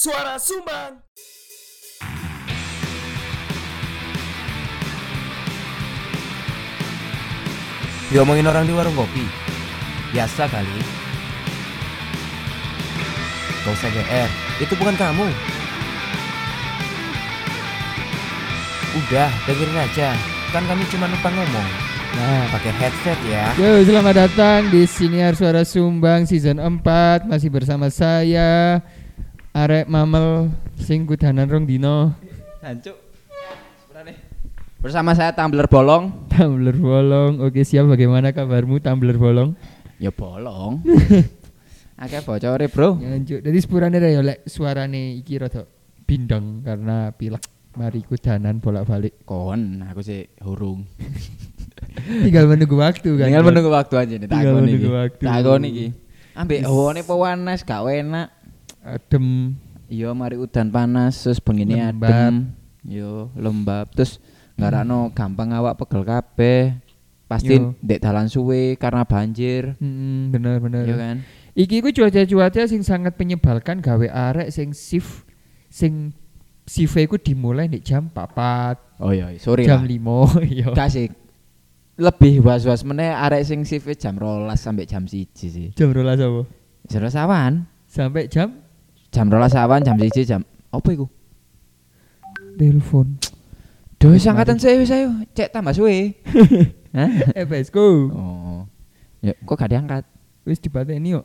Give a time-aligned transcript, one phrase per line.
[0.00, 0.96] Suara Sumbang.
[8.08, 9.20] Diomongin orang di warung kopi.
[10.16, 10.80] Biasa kali.
[13.60, 14.28] Gak usah GR
[14.64, 15.28] Itu bukan kamu.
[19.04, 20.16] Udah dengerin aja.
[20.48, 21.68] Kan kami cuma numpang ngomong.
[22.16, 23.52] Nah, pakai headset ya.
[23.60, 28.80] Yo selamat datang di Siniar Suara Sumbang season 4 masih bersama saya
[29.50, 32.14] Arek Mamel sing kudanan rong dino
[32.62, 32.96] Hancuk.
[34.80, 36.08] Bersama saya Tumbler Bolong.
[36.32, 37.44] Tumbler bolong.
[37.44, 39.52] Oke, siap bagaimana kabarmu Tumbler bolong?
[40.00, 40.80] Ya bolong.
[42.00, 42.96] Akeh bocore, Bro.
[42.96, 43.44] Nyanjuk.
[43.44, 45.68] Jadi sepurane ra yo lek suarane iki rada
[46.08, 47.44] bindeng karena pilek.
[47.76, 49.20] Mari kudanan bolak-balik.
[49.28, 50.88] Kon, aku sih hurung.
[52.24, 53.28] Tinggal menunggu waktu kan.
[53.28, 54.96] Tinggal menunggu waktu aja nih Tinggal menunggu iki.
[54.96, 55.22] waktu.
[55.28, 55.86] Takon iki.
[56.40, 58.32] Ambek hawane pewanas gak enak.
[58.84, 59.56] Adem.
[59.90, 62.08] Iya, mari udan panas terus Lembab.
[62.08, 62.34] adem.
[62.86, 64.22] Yo, lembab terus
[64.56, 66.78] ngarakno gampang awak pegel kabeh.
[67.28, 67.76] Pasti Yo.
[67.78, 69.76] ndek dalan suwe karena banjir.
[69.78, 70.82] Hmm, bener bener.
[70.88, 71.16] Iya kan?
[71.54, 75.26] Iki ku cuaca-cuaca sing sangat menyebalkan gawe arek sing shift
[75.70, 76.14] sing
[76.66, 79.82] shift ku dimulai nih jam 4, Oh iya, sorry jam.
[79.82, 79.90] 5
[80.54, 80.70] iya.
[80.74, 81.06] Gak sih.
[82.00, 85.68] Lebih was-was meneh arek sing shift jam 12 sampai jam 1 sih.
[85.74, 86.42] Jam 12 apa?
[86.88, 87.52] Jam sawan.
[87.90, 88.62] Sampai jam
[89.10, 91.06] Jam 12 sawan, jam 1 jam apa iku?
[92.60, 93.16] telepon.
[93.96, 96.12] Duh, Wis sangkatan saya wis ayo, cek tambah suwe.
[97.48, 98.12] FS ku.
[98.12, 98.64] Oh.
[99.20, 100.04] Ya, kok gak diangkat?
[100.44, 101.24] Wis dipateni yuk.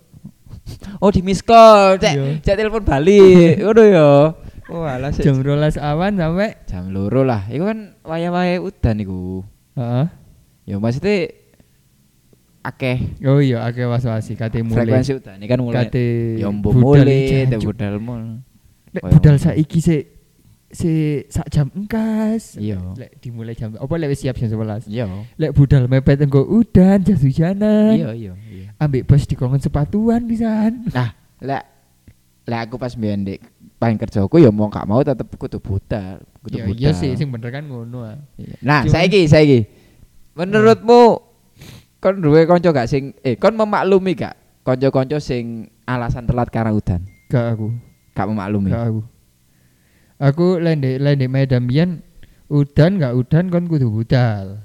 [0.99, 2.25] Oh, di miss call, cek Iya.
[2.43, 3.57] cek telepon balik.
[3.63, 4.07] Ngono ya.
[4.71, 5.23] Oh, alah sih.
[5.23, 7.47] Jam 12 awan sampai Jam loro lah.
[7.51, 9.43] Iku kan waya-waya udan iku.
[9.75, 10.07] Heeh.
[10.65, 11.29] Ya maksudnya
[12.65, 14.83] akeh Oh iya akeh was-wasi kate mulai.
[14.83, 16.05] frekuensi udan ini kan mulai Kate
[16.37, 18.23] ya mbuh budal mulai, te budal mul.
[18.89, 19.97] Lek Koyo budal saiki se
[20.71, 20.91] se
[21.27, 22.57] sak jam engkas.
[22.57, 22.81] Iya.
[22.95, 24.87] Lek dimulai jam apa lek wis siap jam 11.
[24.87, 25.05] Iya.
[25.35, 27.93] Lek budal mepet engko udan jas hujanan.
[27.93, 28.67] Iya, iya, iya.
[28.75, 30.89] Ambek bos dikongkon sepatuan pisan.
[30.89, 31.63] Nah, lek
[32.43, 33.39] lek aku pas mbiyen ndek
[33.75, 36.79] paling kerjaku ya mau gak mau tetep kudu budal, kudu Ya budal.
[36.79, 38.17] iya sih sing bener kan ngono ah.
[38.35, 38.55] Iya.
[38.59, 39.59] Nah, Cuma- saiki saiki.
[40.33, 41.19] Menurutmu
[42.05, 47.01] kon duwe kanca gak sing eh kon memaklumi gak kanca-kanca sing alasan telat karena udan?
[47.33, 47.73] Gak aku,
[48.13, 48.69] Gak memaklumi.
[48.69, 49.01] gak aku.
[50.21, 52.05] Aku lende lende Medan biyen
[52.45, 54.61] udan gak udan kon kudu budal.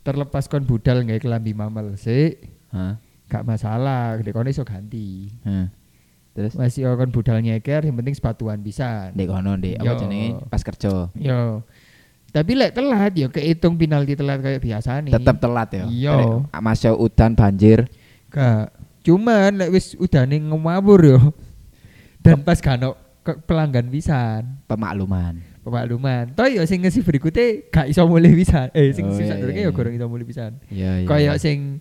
[0.00, 2.40] Terlepas kon budal nggak kelambi mamel sih,
[2.72, 2.96] Hah?
[3.28, 5.28] gak masalah, dek kon iso ganti.
[5.44, 5.68] Hah.
[6.32, 9.12] Terus Masih kon budal nyeker, yang penting sepatuan bisa.
[9.12, 11.12] ndek kono ndek apa jenenge pas kerja.
[11.12, 11.60] Yo.
[12.30, 15.12] Tapi lek telat yo kehitung penalti telat kayak biasa nih.
[15.12, 15.84] Tetep telat ya.
[15.86, 16.16] Iya.
[16.56, 17.90] Masih udan banjir.
[18.30, 18.70] Gak.
[19.02, 21.18] Cuman lek wis udane ngawur yo.
[22.20, 25.40] Dan pas kano ke pelanggan pisan, Pemakluman.
[25.60, 26.32] pemakluman.
[26.32, 28.68] Toh yo sing ngisi berikutnya gak iso mulai pisan.
[28.72, 29.76] Eh sing Oh, sisa iya, durunge iya, yo iya.
[29.76, 30.52] gorong iso mulai pisan.
[30.68, 31.08] Iya, iya.
[31.08, 31.80] Kayak sing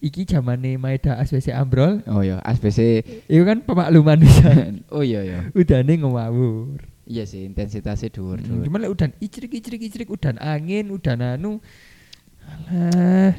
[0.00, 3.04] iki zamane Maeda ASBC Ambrol, Oh iya, ASBC.
[3.28, 4.84] itu kan pemakluman pisan.
[4.94, 5.40] oh iya iya.
[5.52, 6.80] Udane ngawur.
[7.04, 8.62] Iya sih, intensitasnya dhuwur Hmm.
[8.62, 11.58] Cuman lek udan icrik icrik icrik udan angin, udan anu.
[12.44, 13.34] Alah,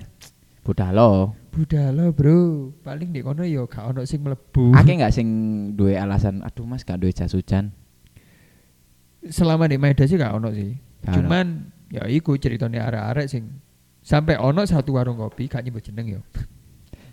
[0.62, 1.36] Budalo.
[1.52, 2.72] budalo bro.
[2.80, 4.72] Paling di kono yo gak ono sing mlebu.
[4.72, 5.28] Akeh nggak sing
[5.76, 7.72] duwe alasan, aduh Mas gak duwe jas hujan.
[9.22, 10.74] selama di Maeda sih gak ono sih.
[11.06, 11.18] Gak ono.
[11.22, 11.46] Cuman
[11.94, 13.62] ya iku ceritanya arek-arek sing
[14.02, 16.22] sampai ono satu warung kopi gak nyebut jeneng yo.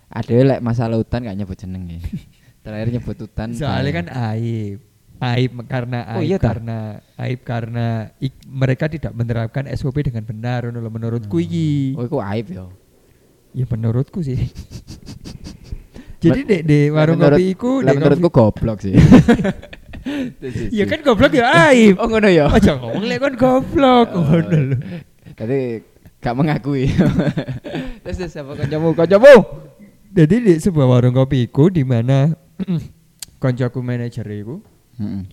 [0.09, 1.99] Ada lek masalah hutan gak nyebut jeneng ya.
[2.65, 3.53] Terakhir nyebut hutan.
[3.53, 4.81] Soalnya kan aib.
[5.19, 6.55] Aib karena Oh, aib iya tah?
[6.55, 6.77] karena
[7.19, 7.85] aib karena
[8.17, 11.91] ik- mereka tidak menerapkan SOP dengan benar menurutku iki.
[11.93, 12.71] Oh, iku aib ya.
[13.51, 14.39] Ya menurutku sih.
[16.23, 18.95] Jadi dek di warung menurut- kopi iku menurutku goblok sih.
[20.71, 21.99] Ya kan goblok ya aib.
[21.99, 22.47] Oh ngono ya.
[22.47, 24.77] Aja ngomong lek kon goblok Oh, ngono lho.
[25.35, 25.83] Tadi
[26.17, 26.87] gak mengakui.
[28.01, 28.95] terus terus apa kancamu?
[28.95, 29.35] Kancamu.
[30.09, 32.31] Jadi di sebuah warung kopi iku di mana
[33.43, 34.63] koncoku manajer iku
[34.99, 35.23] Heeh.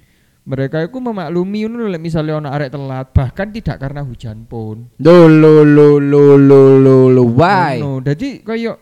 [0.47, 1.67] mereka itu memaklumi
[1.99, 4.87] misalnya ono arek telat bahkan tidak karena hujan pun.
[5.03, 7.83] Lo lo lo lo lo lo lo why?
[7.83, 8.07] Ngono.
[8.07, 8.79] Dadi kaya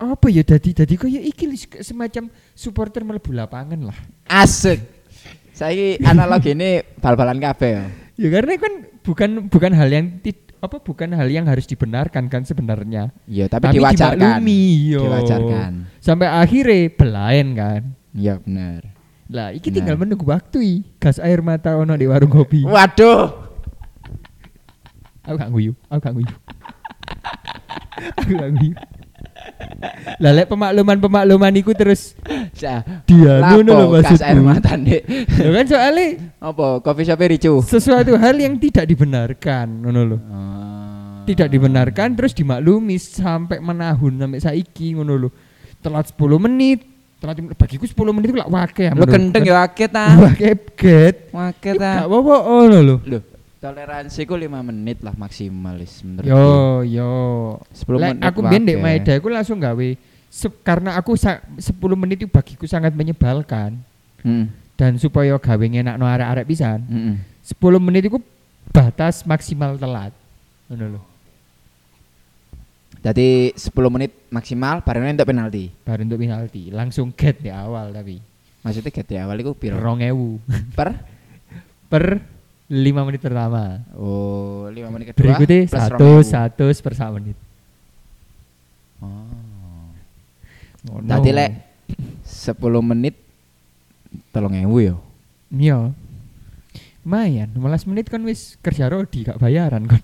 [0.00, 1.52] apa ya dadi dadi kaya iki
[1.84, 3.98] semacam supporter mlebu lapangan lah.
[4.24, 4.80] Asik.
[5.52, 7.84] Saiki analog ini bal-balan kabeh ya.
[8.16, 8.72] Ya karena kan
[9.04, 10.16] bukan bukan hal yang
[10.62, 13.10] apa bukan hal yang harus dibenarkan kan sebenarnya.
[13.26, 14.14] Iya, tapi, diwajarkan.
[14.14, 15.02] dimaklumi, yo.
[15.10, 15.72] Diwajarkan.
[15.98, 17.82] Sampai akhirnya belain kan.
[18.12, 18.92] Iya benar.
[19.26, 19.74] Lah, iki Nah.
[19.74, 20.74] tinggal menunggu waktu i.
[20.98, 22.62] Gas air mata ono di warung kopi.
[22.62, 23.32] Waduh.
[25.22, 26.34] Aku gak nguyu, aku gak nguyu.
[28.12, 28.74] aku gak nguyu.
[30.18, 32.14] Lah lek pemakluman-pemakluman iku terus
[32.52, 32.82] Sa.
[33.04, 34.46] dia ngono lho Lapo gas air maksudku.
[34.46, 35.02] mata Dik.
[35.32, 36.06] Ya kan soalnya
[36.38, 37.52] Apa coffee shop ricu?
[37.60, 40.18] sesuatu hal yang tidak dibenarkan ngono lho.
[40.24, 41.22] Ah.
[41.22, 45.28] Tidak dibenarkan terus dimaklumi sampai menahun sampai saiki ngono lho.
[45.80, 46.91] Telat 10 menit.
[47.22, 48.92] Telat bagiku 10 menit itu lak wake ya.
[48.92, 50.10] Lu gendeng ya akeh ta.
[50.18, 50.42] Wake
[50.74, 51.30] get.
[51.30, 52.02] Gak ta.
[52.02, 52.96] apa-apa ngono lho.
[53.06, 53.22] Loh,
[53.56, 57.14] toleransi ku 5 menit lah maksimalis menurut Yo yo.
[57.70, 58.76] 10 Lek menit aku biyen ndek.
[58.76, 59.88] Maeda aku langsung gawe
[60.60, 63.78] karena aku sa- 10 menit itu bagiku sangat menyebalkan
[64.22, 64.50] Hmm.
[64.74, 66.82] dan supaya gawe ngenakno arek-arek pisan.
[66.84, 67.16] Heeh.
[67.44, 68.18] 10 menit itu
[68.68, 70.10] batas maksimal telat.
[70.66, 71.00] Ngono lho.
[73.02, 75.74] Jadi 10 menit maksimal barengan untuk penalti.
[75.82, 78.22] Baru untuk penalti, langsung get di awal tapi.
[78.62, 79.74] Maksudnya get di awal iku piro?
[79.74, 80.88] 2000 Per
[81.90, 82.04] per
[82.70, 82.78] 5
[83.10, 83.82] menit pertama.
[83.98, 86.30] Oh, 5 menit kedua Berikutnya plus satu 2000.
[86.30, 87.36] satu per sak menit.
[89.02, 89.90] Oh.
[90.86, 91.06] Ngono.
[91.10, 91.52] Dadi lek
[92.22, 92.54] 10
[92.86, 93.18] menit
[94.30, 94.96] 3000 yo.
[95.50, 95.90] Iya.
[97.02, 99.98] Lumayan, 15 menit kan wis kerja rodi gak bayaran kan.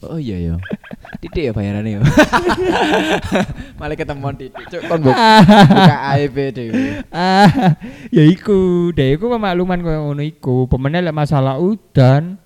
[0.00, 0.56] Oh iya yo.
[1.18, 2.02] Titik ya bayarannya yo.
[3.82, 4.64] Malah ketemu titik.
[4.70, 7.02] Cuk kon bu- buka AIB dhewe.
[7.10, 7.74] ah,
[8.14, 10.70] ya iku, deh iku pemakluman koyo ngono iku.
[10.70, 12.38] Pemene lek masalah udan,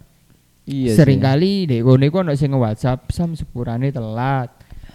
[0.65, 0.97] Iya.
[0.97, 1.25] sering sih.
[1.25, 4.49] kali deh kono iku ono sing nge-WhatsApp sam sepurane telat.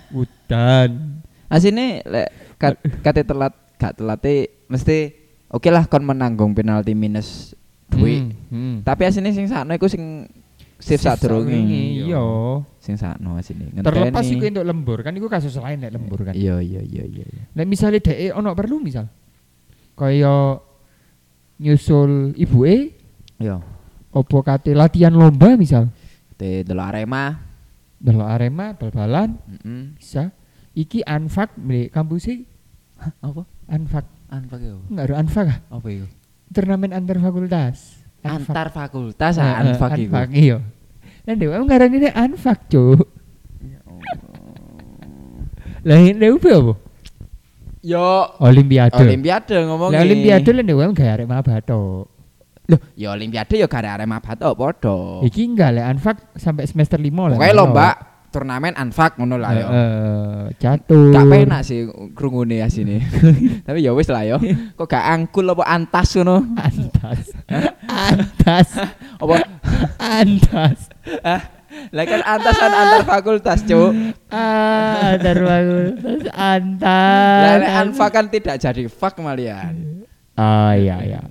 [0.10, 1.22] Udan.
[1.46, 5.14] Asine lek kat, kate telat gak telate mesti
[5.54, 7.54] oke lah kon menanggung penalti minus
[7.94, 8.26] duit.
[8.26, 8.76] Hmm, hmm.
[8.82, 10.26] Tapi asine sing sakno iku sing
[10.78, 11.58] save sak durunge.
[12.06, 12.22] Iya.
[12.78, 13.36] Sing sakno.
[13.38, 14.34] Terlepas Ngenteni.
[14.34, 16.34] iku untuk lembur kan iku kasus lain nek lembur kan.
[16.34, 17.26] Iya iya iya iya.
[17.26, 17.44] iya.
[17.52, 19.10] Nek misale dhek ono perlu misal
[19.94, 20.62] kaya
[21.58, 22.94] nyusul ibuke
[23.38, 23.58] Iya.
[24.10, 25.90] opo kate latihan lomba misal
[26.34, 27.34] Te delok Arema.
[27.98, 29.98] delok Arema bal-balan Heeh.
[29.98, 30.30] bisa
[30.74, 32.46] iki anfak di kampus sih
[33.20, 33.42] Apa?
[33.68, 34.86] anfak Anfak yo.
[34.86, 36.06] enggak ada anfak ah Apa iku?
[36.48, 40.10] turnamen antar fakultas Antar fakultas Eh, ah, eh, anfak iku.
[40.10, 40.58] anfak iya
[41.24, 43.04] dan dewa ngarani ini anfak cuk
[45.84, 46.74] lah ini apa apa
[47.80, 48.04] Yo
[48.42, 49.94] olimpiade Olimpiade ngomongin.
[49.94, 52.04] lah olimpiade lah dewa nggak arek mah batok
[52.68, 55.24] Loh, ya Olimpiade ya gara Arema Batok podo.
[55.24, 57.88] iki enggak lah anfak sampai semester lima lah Pokoknya lomba
[58.28, 59.68] turnamen anfak ngono lah yo.
[59.72, 63.00] eh catur Gak penak sih krungune asine.
[63.66, 64.36] Tapi ya wis lah yo.
[64.76, 66.44] Kok gak angkul apa antas ngono?
[67.08, 67.28] Antas
[68.12, 68.68] antas
[69.18, 69.36] Apa
[70.02, 70.80] antas
[71.94, 73.92] lah kan antas kan antar fakultas, Cuk.
[74.34, 77.58] Ah, antar fakultas Lah antas.
[77.62, 80.04] nek anfak kan tidak jadi fak malian.
[80.38, 81.22] Ah iya iya.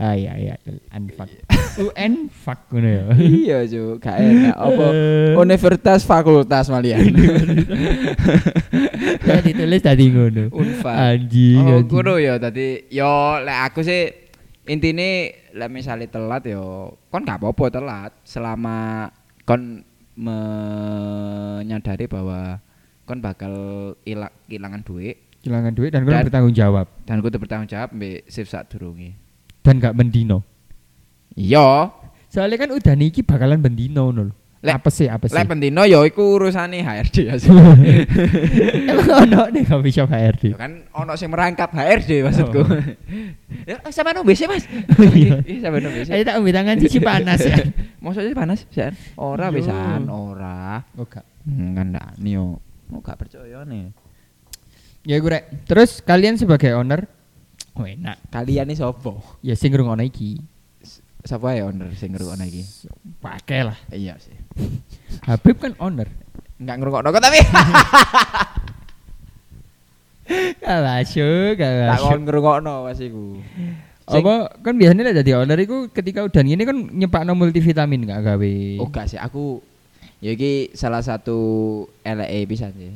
[0.00, 0.54] Ah iya iya.
[0.92, 1.28] Anfak.
[1.74, 3.04] UN fak ngono ya.
[3.18, 4.00] iya, Cuk.
[4.00, 4.86] Gak enak apa
[5.40, 7.04] universitas fakultas malian.
[9.24, 10.52] Ya ditulis tadi ngono.
[10.52, 10.94] Unfak.
[10.94, 11.64] Anjing.
[11.64, 14.23] Oh, ngono ya tadi yo lek aku sih
[14.64, 15.08] intine
[15.52, 19.08] lek misalnya telat yo kon gak apa-apa telat selama
[19.44, 19.84] kon
[20.16, 22.58] menyadari bahwa
[23.04, 23.52] kon bakal
[24.04, 28.72] ilang kehilangan duit Kehilangan duit dan Dan- bertanggung jawab dan kudu bertanggung jawab mbek sak
[28.72, 29.12] durunge.
[29.60, 30.40] dan gak mendino.
[31.34, 31.88] Iya,
[32.28, 34.34] Soalnya kan udah niki bakalan bendino ngono lho.
[34.64, 35.36] Lek- Apa sih apa sih?
[35.36, 37.52] lek pendino yo iku urusane HRD ya sih.
[38.90, 40.56] Emang ono nih coffee shop HRD.
[40.56, 42.64] Kan ono sing merangkap HRD maksudku.
[42.64, 42.80] Oh.
[43.68, 44.64] ya sama no BC Mas.
[45.12, 45.44] Iya.
[45.44, 46.08] Iya sama no BC.
[46.16, 47.56] Ayo tak ambil tangan sih panas ya.
[48.00, 48.96] Maksudnya panas San?
[49.20, 50.80] Ora besan, ora.
[50.96, 51.28] Oh gak.
[51.44, 52.56] Hmm, kan ndak nio.
[52.88, 53.92] Oh gak percaya nih.
[55.04, 55.68] Ya gue rek.
[55.68, 57.04] Terus kalian sebagai owner
[57.74, 58.30] Oh enak.
[58.30, 59.18] Kalian nih sopo?
[59.42, 60.38] Ya sing ngrungokno iki.
[61.24, 62.68] Sapa ya owner sing ngrungokno iki?
[63.24, 63.78] Pakai lah.
[63.88, 64.36] Iya sih.
[65.24, 66.04] Habib kan owner.
[66.60, 67.40] Enggak ngrungokno kok tapi
[70.64, 72.08] Gak masuk, gak tak masuk.
[72.12, 73.40] kon ngrungokno pas iku.
[74.04, 78.54] Apa kan biasanya lah jadi owner itu ketika udah gini kan nyepakno multivitamin gak gawe.
[78.84, 79.64] Oh gak sih aku
[80.20, 81.36] ya iki salah satu
[82.04, 82.92] LE pisan sih.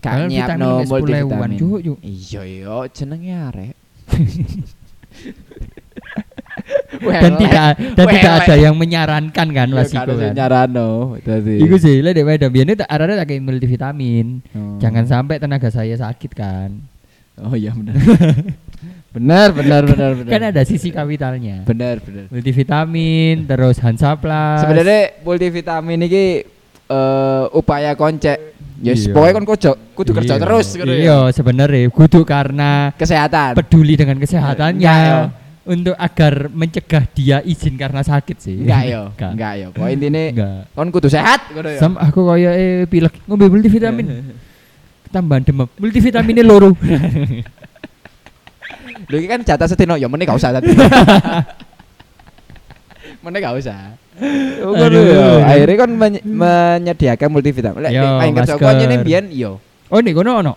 [0.00, 1.60] Gak nyiapno vitamin wis 10.000-an, multivitamin.
[2.00, 3.76] Iya yo jenenge arek.
[7.00, 10.34] dan tidak dan tidak ada yang menyarankan kan Iya, mas gak Iko ada sing kan.
[10.34, 10.90] nyarano
[11.20, 11.54] dadi.
[11.60, 14.26] Iku sih, lah wedok biyen tak arane tak multivitamin.
[14.52, 14.78] Oh.
[14.78, 16.70] Jangan sampai tenaga saya sakit kan.
[17.36, 17.94] Oh iya benar.
[19.14, 20.30] benar benar benar benar.
[20.30, 21.64] Kan ada sisi kapitalnya.
[21.64, 22.28] benar benar.
[22.28, 24.60] Multivitamin, terus Hansaplas.
[24.60, 26.44] Sebenarnya multivitamin ini
[26.86, 28.56] eh upaya koncek.
[28.76, 29.16] Yes, Iya.
[29.16, 30.84] pokoknya kon kudu kudu kerja Iya, terus ya.
[30.84, 33.56] Iya, sebenarnya kudu karena Kesehatan.
[33.56, 35.20] peduli dengan kesehatannya Enggak, yo.
[35.66, 38.62] Untuk agar mencegah dia izin karena sakit sih.
[38.62, 39.02] Enggak yo,
[39.34, 39.52] Enggak.
[39.58, 39.66] yo.
[39.74, 40.22] Pokoknya intine
[40.72, 41.50] kon kudu sehat.
[41.76, 44.06] Sam aku kaya eh pilek ngombe multivitamin.
[45.14, 45.66] tambahan demam.
[45.76, 46.70] Multivitaminnya loro.
[49.06, 50.72] Lho iki kan jatah setino ya meneh gak usah tadi.
[53.22, 53.94] meneh gak usah.
[54.62, 55.02] Aduh.
[55.04, 55.46] ya.
[55.46, 57.80] Akhirnya kan menye- menyediakan multivitamin.
[57.82, 57.92] Lek
[58.32, 58.56] masker.
[58.56, 59.58] kok nyene mbiyen yo.
[59.90, 60.54] Oh, nih kono ono.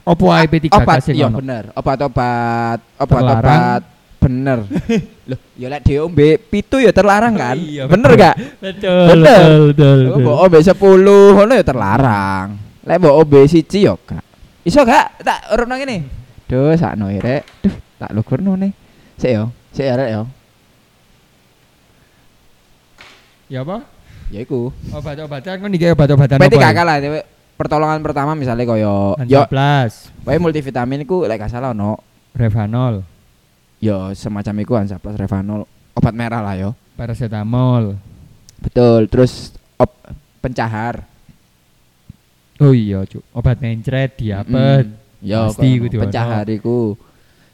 [0.00, 1.68] Opo ae P3K Obat sing iya bener.
[1.76, 3.82] Obat-obat obat-obat
[4.20, 4.58] bener.
[5.30, 7.56] Loh, ya lek dhewe ombe pitu ya terlarang kan?
[7.72, 8.36] Iya, bener gak?
[8.60, 9.40] Betul, Bener.
[9.40, 12.46] betul, betul, Mbok ombe 10 ngono ya terlarang.
[12.84, 14.24] Lek mbok ombe siji yo gak.
[14.62, 15.24] Iso gak?
[15.24, 15.96] Tak urupno ngene.
[16.44, 17.42] Duh, sakno rek.
[17.64, 18.72] Duh, tak lugurno nih.
[19.16, 20.22] Sik yo, sik ya rek yo.
[23.50, 23.82] Ya apa?
[24.30, 24.70] Ya iku.
[24.94, 26.64] Obat-obatan kan iki obat-obatan Berarti apa?
[26.70, 26.96] gak kalah
[27.58, 31.98] pertolongan pertama misalnya koyo yo Pokoknya multivitamin iku lek gak salah ono
[32.30, 33.02] Revanol,
[33.80, 36.70] yo semacam iku Hansaplast Revanol obat merah lah yo.
[36.94, 37.96] paracetamol.
[38.60, 39.88] Betul, terus op,
[40.38, 41.08] pencahar.
[42.60, 43.24] Oh iya, Cuk.
[43.32, 44.84] Obat mencret, diabet.
[44.84, 46.04] Mm, Yo, Pasti iku diwano.
[46.04, 46.92] pencahar iku.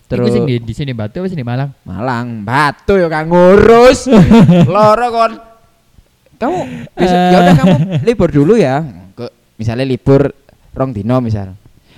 [0.06, 1.70] Terus Terus sing di, sini Batu apa sini Malang?
[1.82, 4.06] Malang, batu yo kang ngurus.
[4.74, 5.32] Loro kon.
[6.36, 6.58] Kamu
[6.94, 8.82] besok ya udah kamu libur dulu ya.
[9.14, 10.30] Ke, misalnya libur
[10.74, 11.54] rong dino misal.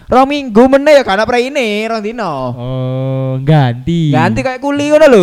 [0.08, 2.32] Rong minggu meneh ya karena pre ini rong dino.
[2.56, 4.08] Oh, ganti.
[4.08, 5.22] Ganti kayak kuli ngono lho.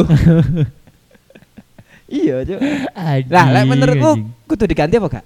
[2.22, 2.60] iya, Cuk.
[3.34, 4.10] Lah, lek menurutku
[4.46, 5.26] kudu diganti apa gak?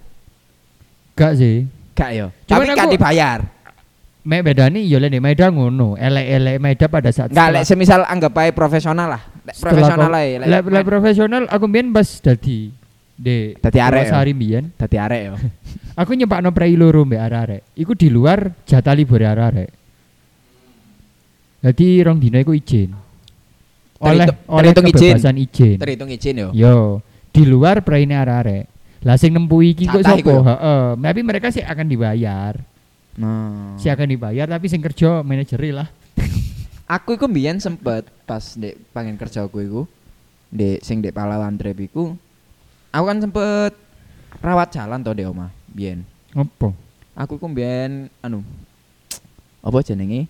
[1.19, 1.67] Gak sih.
[1.91, 2.31] Gak yo.
[2.47, 3.39] Cuman Tapi gak dibayar.
[4.23, 8.31] Mek bedane ya lek di Medan ngono, elek-elek Medan pada saat Enggak lek semisal anggap
[8.39, 9.21] ae profesional lah.
[9.43, 10.39] Lek profesional ae.
[10.39, 12.78] lek profesional aku mbien pas dadi
[13.19, 14.11] de Dadi arek ya?
[14.15, 14.71] Sari mbien.
[14.73, 15.35] dadi arek yo.
[15.93, 17.61] Aku nyepakno prei loro mbek arek-arek.
[17.75, 19.69] Iku di luar jatah libur arek-arek.
[21.59, 22.95] Jadi rong dino iku izin.
[23.99, 25.11] Oleh Terhitung- oleh terhitung izin.
[25.11, 25.77] kebebasan izin.
[25.77, 26.49] Terhitung izin yo.
[26.55, 26.75] Yo,
[27.29, 28.63] di luar praine arek-arek.
[28.99, 30.23] Lah sing nempuh iki kok sapa?
[30.23, 30.39] ya?
[30.41, 30.83] Heeh.
[30.97, 32.55] Tapi mereka sih akan dibayar.
[33.15, 33.75] Nah.
[33.75, 35.87] Si akan dibayar tapi sing kerja manajeri lah.
[36.95, 39.81] Aku iku mbiyen sempet pas ndek pengen kerja aku iku
[40.49, 42.15] ndek sing ndek Pahlawan Trip iku
[42.89, 43.73] aku kan sempet
[44.39, 45.99] rawat jalan to ndek omah mbiyen.
[46.33, 46.73] Opo?
[47.13, 48.41] Aku iku mbiyen anu
[49.59, 50.25] apa jenenge?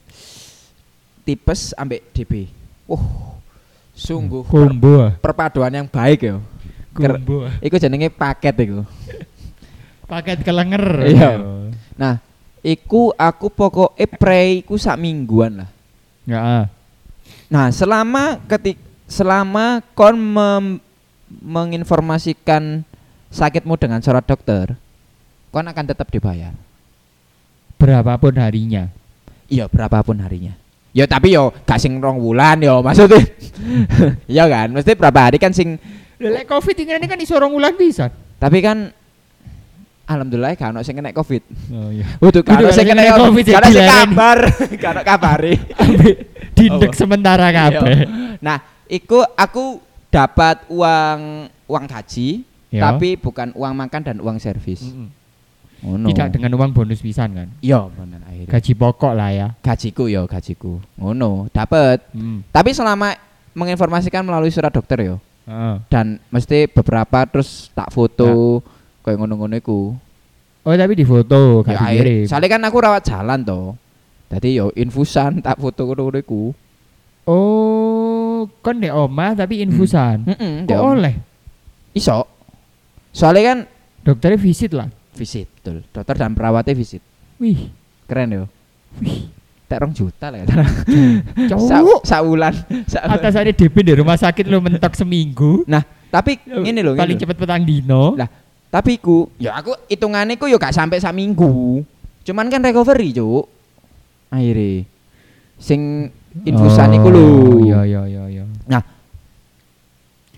[1.22, 2.50] Tipes ambek DB.
[2.89, 3.06] Uh,
[3.94, 4.94] sungguh per- Kombo.
[5.06, 5.13] ah.
[5.13, 6.38] perpaduan yang baik yo.
[6.98, 7.46] Ker- Kombo.
[7.46, 7.54] ah.
[7.62, 8.82] Iku jenenge paket iku.
[10.10, 11.06] Paket kelenger.
[11.06, 11.30] Iya.
[11.94, 12.18] Nah,
[12.66, 15.70] iku aku pokoknya pre iku sak mingguan lah.
[16.25, 16.39] Ya.
[16.42, 16.66] ah.
[17.46, 20.82] Nah, selama ketik selama kon mem-
[21.29, 22.81] menginformasikan
[23.29, 24.74] sakitmu dengan surat dokter,
[25.53, 26.53] kon akan tetap dibayar.
[27.79, 28.89] Berapapun harinya.
[29.50, 30.53] Iya, berapapun harinya.
[30.89, 33.21] Ya tapi yo gak sing rong wulan yo maksudnya.
[34.25, 34.74] Iya kan?
[34.74, 35.77] Mesti berapa hari kan sing
[36.19, 38.12] Lek Covid ini kan iso rong wulan bisa.
[38.39, 38.91] tapi kan
[40.09, 41.43] Alhamdulillah gak ono sing kena Covid.
[41.69, 42.17] Oh iya.
[42.17, 44.39] Waduh, gak ono sing kena Covid, gak ono sing kabar,
[44.81, 45.53] gak ono kabari.
[46.57, 46.98] Dindek Apa?
[46.98, 48.09] sementara kabeh.
[48.41, 48.57] Nah,
[48.89, 49.77] iku aku
[50.10, 51.20] dapat uang
[51.66, 52.86] uang gaji, Ya.
[52.86, 54.86] tapi bukan uang makan dan uang servis.
[54.86, 55.10] Mm-mm.
[55.80, 56.12] Oh, no.
[56.12, 57.48] Tidak dengan uang bonus pisan kan.
[57.63, 58.51] Iya, bener akhirnya.
[58.51, 59.48] Gaji pokok lah ya.
[59.63, 60.78] Gajiku yo, gajiku.
[61.00, 62.04] Ngono, dapat.
[62.12, 62.44] Hmm.
[62.51, 63.16] Tapi selama
[63.56, 65.75] menginformasikan melalui surat dokter yo Heeh.
[65.89, 68.62] dan mesti beberapa terus tak foto
[69.01, 69.96] kayak ngono-ngono iku.
[70.62, 72.24] Oh tapi di foto Ya, gak dikirim.
[72.30, 73.74] soalnya kan aku rawat jalan toh.
[74.30, 76.44] Jadi yo infusan tak foto ngono-ngono iku.
[77.25, 77.88] Oh,
[78.60, 80.24] kon di omah tapi infusan.
[80.25, 81.16] Heeh, Kok oleh?
[81.92, 82.28] Iso.
[83.10, 83.60] Soalnya kan
[84.00, 84.88] Dokternya visit lah.
[85.12, 85.84] visit, betul.
[85.92, 87.04] Dokter dan perawatnya visit.
[87.38, 87.68] Wih,
[88.06, 88.44] Keren yo.
[89.00, 89.28] wih.
[89.70, 90.48] Tak rong juta lah ya.
[91.54, 92.01] Cowok.
[92.01, 92.56] Sa wulan.
[92.89, 95.62] Sa Atas ada DP di rumah sakit lo mentok seminggu.
[95.70, 98.18] Nah, tapi ini loh, Paling cepet petang dino.
[98.18, 98.25] Lah,
[98.66, 101.86] tapi ku, ya aku hitungannya ku yo gak sampai sak minggu.
[102.25, 103.46] Cuman kan recovery, Cuk.
[104.30, 104.89] Akhirnya
[105.60, 106.10] sing
[106.44, 107.22] infusan iku lho.
[107.22, 108.38] Oh, Iya iya iya
[108.70, 108.80] iya.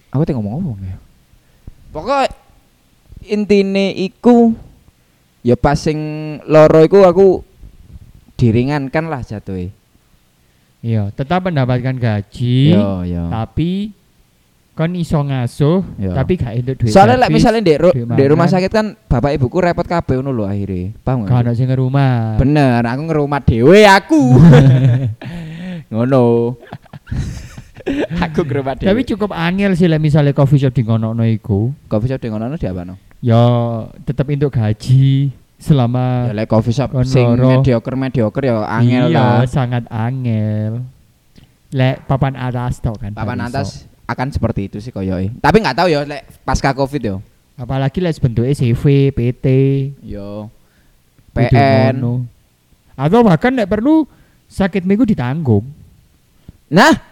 [0.09, 0.97] Aku teh ngomong apa ya?
[1.91, 2.23] Pokok
[3.23, 4.55] intine iku
[5.41, 5.99] ya pas sing
[6.47, 7.27] loro iku aku
[8.35, 9.69] diringankan lah jatuhe.
[10.81, 12.73] Iya, tetap mendapatkan gaji.
[12.73, 13.29] Yo yo.
[13.29, 13.93] Tapi
[14.73, 16.11] kon iso ngasuh, Iya.
[16.15, 16.89] tapi gak entuk duit.
[16.89, 20.31] Soalnya lek servis, misalnya di, ru- di rumah sakit kan bapak ibuku repot kabeh ngono
[20.33, 20.95] lho akhirnya.
[21.05, 21.53] Paham gak gak?
[21.53, 22.39] sing rumah.
[22.41, 24.21] Bener, aku ngerumah dhewe aku.
[25.93, 26.55] ngono.
[28.25, 28.87] aku ngerumah dhewe.
[28.89, 31.73] Tapi cukup angel sih lek misalnya coffee shop di ngono iku.
[31.87, 32.95] coffee shop di ngono di apa no?
[33.21, 33.41] Ya
[34.03, 35.29] tetap entuk gaji
[35.61, 39.49] selama Ya lek coffee shop sing mediocre mediocre ya angel iya, lah.
[39.49, 40.85] sangat angel.
[41.71, 43.11] Lek papan atas tok kan.
[43.13, 45.37] Papan atas akan seperti itu sih koyoke.
[45.39, 47.17] Tapi nggak tahu ya lek pasca covid yo.
[47.61, 49.45] Apalagi lek bentuknya CV, PT,
[50.01, 50.49] Yo.
[51.31, 52.25] PN.
[52.97, 54.09] Atau bahkan nek perlu
[54.51, 55.63] sakit minggu ditanggung.
[56.71, 57.10] Nah,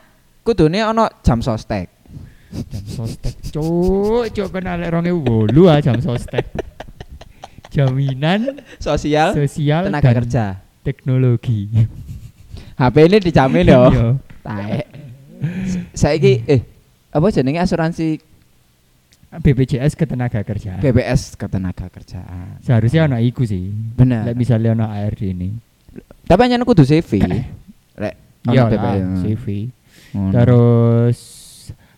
[0.50, 1.86] kudune ono jam sostek.
[2.50, 3.38] Jam sostek.
[3.54, 6.46] Cuk, cuk kan alek 2008 ah jam sostek.
[7.70, 10.46] Jaminan Sosial sosial tenaga dan kerja.
[10.82, 11.70] teknologi.
[12.82, 13.84] HP ini dijamin yo.
[13.94, 14.08] Iya.
[14.42, 14.86] Taek.
[15.94, 16.62] Saiki eh
[17.14, 18.18] apa jenenge asuransi
[19.30, 20.82] BPJS ketenaga kerjaan.
[20.82, 22.58] BPS ketenaga kerjaan.
[22.66, 23.70] Seharusnya anak iku sih.
[23.70, 24.26] Bener.
[24.26, 25.54] Lek misalnya anak ARD ini.
[26.26, 27.22] Tapi hanya kudu CV.
[28.02, 28.16] Lek
[28.50, 29.70] ono Iya lah, CV.
[30.10, 30.32] Ngono.
[30.34, 31.20] Terus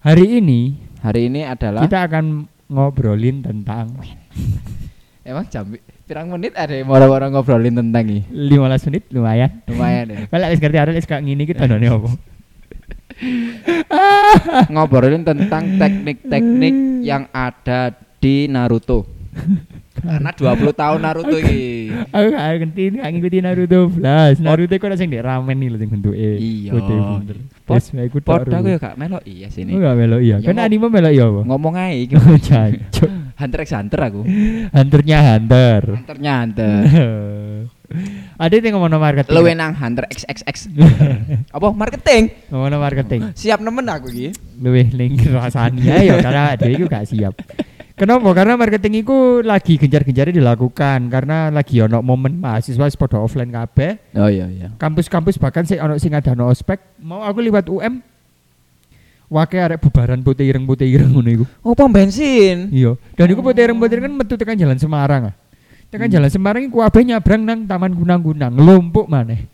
[0.04, 3.96] hari ini hari ini adalah kita akan ngobrolin tentang
[5.28, 5.72] emang jam
[6.04, 9.50] pirang menit ada yang orang-orang ngobrolin tentang ini 15 menit lumayan.
[9.70, 12.10] lumayan ya Kalau wis ngerti arek wis kak ngene iki tandane apa?
[14.68, 16.76] ngobrolin tentang teknik-teknik
[17.06, 19.06] yang ada di Naruto
[19.92, 24.40] karena 20 tahun Naruto ini Aku gak ngerti gak ngikuti Naruto blas.
[24.40, 26.16] Naruto kok sing ndek ramen nih lho sing bentuke.
[26.40, 26.72] Iya.
[26.72, 27.38] Bener.
[27.68, 28.48] Aku tok.
[28.48, 30.36] Podo aku ya gak melok iya sini gak melok iya.
[30.40, 31.42] Ya Kan anime melok iya apa?
[31.44, 32.14] ngomong aja iki.
[32.48, 33.10] Jancuk.
[33.36, 34.22] Hunter x Hunter aku
[34.72, 35.82] Hunternya Hunter.
[35.98, 36.84] Hunternya Hunter
[38.42, 39.36] Ada yang ngomong marketing.
[39.36, 40.72] lu nang Hunter XXX
[41.56, 43.22] apa marketing ngomong marketing.
[43.36, 44.30] siap nemen aku iki
[44.64, 47.36] Luwih ning rasane ya karena dia itu gak siap.
[48.02, 48.34] Kenapa?
[48.34, 54.18] Karena marketing itu lagi gencar-gencarnya dilakukan karena lagi ono momen mahasiswa padha offline kabeh.
[54.18, 56.82] oh iya iya Kampus-kampus bahkan sih ono sing ada no ospek.
[56.98, 58.02] Mau aku liwat UM
[59.30, 61.46] Wake arek bubaran putih ireng putih ireng ngono iku.
[61.62, 62.98] oh pom bensin Iya.
[63.14, 65.36] Dan iku putih ireng putih ireng kan metu tekan jalan Semarang ah.
[65.94, 69.51] Tekan jalan Semarang iku kabeh nyabrang nang Taman Gunang-Gunang, lumpuk maneh.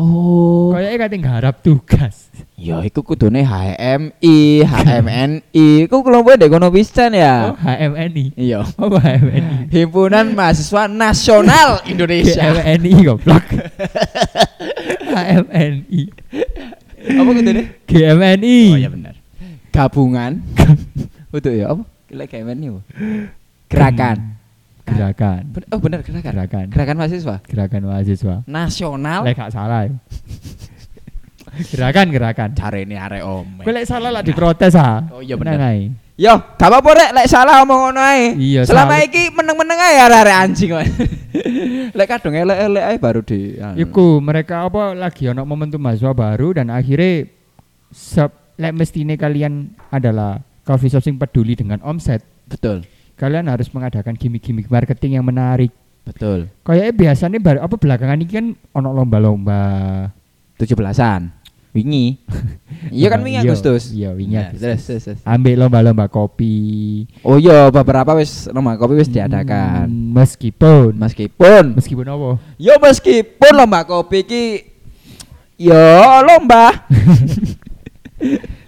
[0.00, 2.32] Oh Kayaknya kate nggarap tugas.
[2.56, 7.52] Ya iku kudune HMI, HMNI, iku kelompok dek kono pisan Oh, ya.
[7.56, 8.24] HMNI.
[8.36, 8.64] Iya.
[8.64, 9.68] Apa HMNI?
[9.68, 12.40] Himpunan Mahasiswa Nasional Indonesia.
[12.40, 13.44] HMNI goblok.
[15.08, 16.00] HMNI.
[17.00, 17.62] apa kudune?
[17.88, 18.58] GMNI.
[18.72, 19.14] Oh iya benar.
[19.72, 20.40] Gabungan.
[21.32, 21.84] Betul ya apa?
[22.12, 22.80] Lek HMNI apa?
[23.70, 24.39] Gerakan.
[24.90, 25.40] Gerakan.
[25.48, 26.32] Ben- Oh benar gerakan.
[26.32, 26.64] Gerakan.
[26.68, 28.36] Gerakan mahasiswa Gerakan mahasiswa.
[28.44, 29.20] nasional.
[29.22, 29.86] Lek gak salah.
[31.50, 32.48] Gerakan gerakan.
[32.52, 33.46] Cari ini arek om.
[33.60, 35.02] Kowe lek salah lah diprotes ah.
[35.10, 35.58] Oh iya bener.
[35.58, 35.90] ae.
[36.14, 38.36] Yo, gak apa-apa rek lek salah omong ngono ae.
[38.36, 39.02] Iya, Selama salah.
[39.02, 40.84] iki meneng-meneng ae arek-arek anjing kok.
[41.98, 43.76] lek kadung elek-elek ae baru di anu.
[43.78, 47.26] Iku mereka apa lagi ono momentum mahasiswa baru dan akhirnya
[47.88, 49.54] sep, lek mestine kalian
[49.88, 52.84] adalah coffee shop sing peduli dengan omset, Betul.
[53.20, 55.68] Kalian harus mengadakan gimmick-gimmick marketing yang menarik.
[56.00, 56.48] Betul.
[56.64, 59.60] Kayaknya biasanya bar- apa belakangan ini kan ono lomba-lomba.
[60.56, 61.36] 17-an.
[61.70, 62.18] Wingi.
[62.90, 63.92] iya kan wingi Iya, Agustus.
[63.92, 64.64] Iya, wingi Nah, Agustus.
[64.64, 65.20] terus, terus, terus.
[65.22, 66.56] Ambil lomba-lomba kopi.
[67.20, 69.86] Oh iya, beberapa wis lomba kopi wis diadakan.
[69.86, 72.40] Hmm, meskipun Meskipun meskipun apa?
[72.56, 74.44] yo meskipun lomba kopi ki
[75.60, 75.78] yo
[76.24, 76.74] lomba.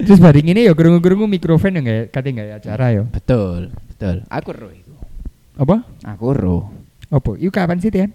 [0.02, 3.02] Terus bareng ini ya gerungu-gerungu mikrofon kayak kate nggak acara ya.
[3.04, 3.68] betul,
[4.02, 4.16] betul.
[4.26, 4.94] Aku ro iku.
[5.54, 5.76] Apa?
[6.02, 6.58] Aku ro.
[7.06, 7.30] Apa?
[7.38, 8.10] Itu kapan sih, Tian?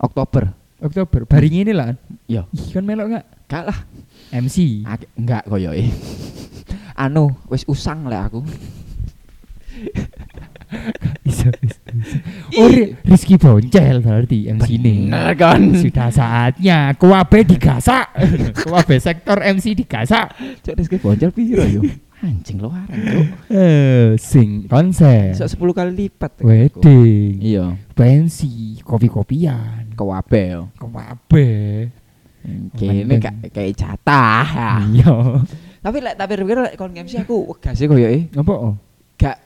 [0.00, 0.48] Oktober.
[0.80, 1.28] Oktober.
[1.28, 1.92] Bareng ini lah.
[2.24, 3.26] Yo, Ih, kan melok nggak?
[3.46, 3.78] gak lah.
[4.32, 4.80] MC.
[4.88, 5.92] Ak- enggak koyoke.
[7.04, 8.40] anu, wis usang lah aku.
[11.20, 12.16] Bisa, bisa, bisa.
[12.54, 15.10] Oh, Ri- Rizky Boncel berarti MC ini.
[15.10, 15.58] Bener kan?
[15.74, 18.14] Sudah saatnya kuabe digasak.
[18.62, 20.30] kuabe sektor MC digasak.
[20.62, 21.82] Cok Rizky Boncel piro yo?
[22.20, 23.26] Anjing lo haran, Cok.
[23.48, 25.32] Eh, sing konser.
[25.32, 26.44] Iso 10 kali lipat.
[26.44, 27.40] Wedding.
[27.40, 29.96] Iya, Pensi, kopi-kopian.
[29.96, 30.68] kewabe.
[30.76, 31.48] Kuabe.
[32.72, 34.44] Kene kayak kayak jatah.
[34.48, 34.70] ya.
[34.84, 35.14] Iya.
[35.80, 38.28] Tapi lek tapi pikir lek kon MC aku wegas sih koyoke.
[38.32, 38.52] Apa?
[38.52, 38.74] Oh?
[39.16, 39.36] Gak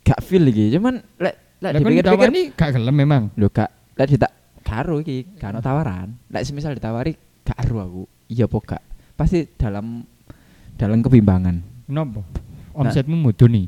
[0.00, 0.72] gak feel iki.
[0.72, 3.22] Cuman lek lek Lah dipikir-pikir ditawani gak gelem memang.
[3.36, 6.16] lho gak lek ditak karo iki, gak ono tawaran.
[6.28, 8.02] Lek semisal ditawari gak aru aku.
[8.28, 8.82] Iya apa gak?
[9.12, 10.00] Pasti dalam
[10.76, 11.75] dalam kebimbangan.
[11.86, 12.20] Kenapa?
[12.76, 13.66] Omsetmu mudun nih.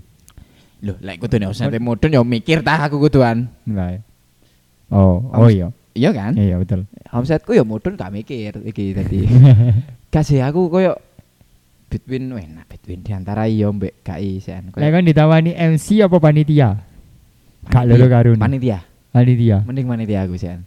[0.78, 3.50] Loh, lek kudune osate mudun ya mikir tah aku kuduan.
[3.66, 3.98] Lah.
[4.94, 5.68] Oh, oh Oms- iya.
[5.98, 6.32] Iya kan?
[6.38, 6.86] Iya, iya betul.
[7.10, 9.26] Omsetku ya mudun gak mikir iki tadi.
[10.14, 10.94] Kasih aku koyo
[11.88, 14.70] between enak between di antara iya mbek gak isen.
[14.76, 16.78] Lah kan ditawani MC apa panitia?
[17.66, 18.38] Gak lho karo.
[18.38, 18.86] Panitia.
[19.10, 19.66] Panitia.
[19.66, 20.62] Mending panitia aku sen.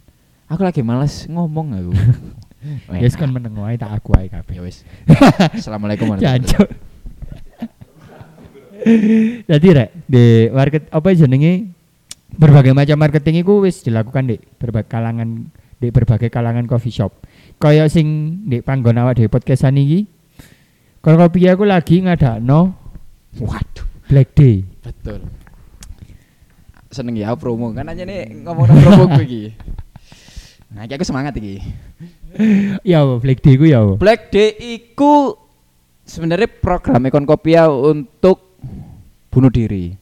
[0.51, 1.91] Aku lagi males ngomong aku.
[2.93, 4.59] Yes kan meneng wae tak aku ae kabeh.
[4.59, 4.85] Ya wis.
[5.57, 6.69] Assalamualaikum warahmatullahi Jancuk.
[9.51, 11.69] Jadi rek di market apa jenenge
[12.31, 17.11] berbagai macam marketing itu wis dilakukan di berbagai kalangan di berbagai kalangan coffee shop.
[17.61, 20.05] Kayak sing di panggon awak di podcastan iki.
[21.01, 22.77] Kalau kopi aku lagi ngadakno
[23.41, 24.61] Waduh, Black Day.
[24.83, 25.23] betul.
[26.91, 29.43] Seneng ya promo kan aja nih ngomong promo gue iki.
[30.71, 31.59] Nah, aku semangat iki.
[32.87, 33.83] Ya Black Day ku ya?
[33.99, 35.35] Black Day iku
[36.07, 38.50] sebenarnya program Konkopia untuk
[39.31, 39.95] bunuh diri.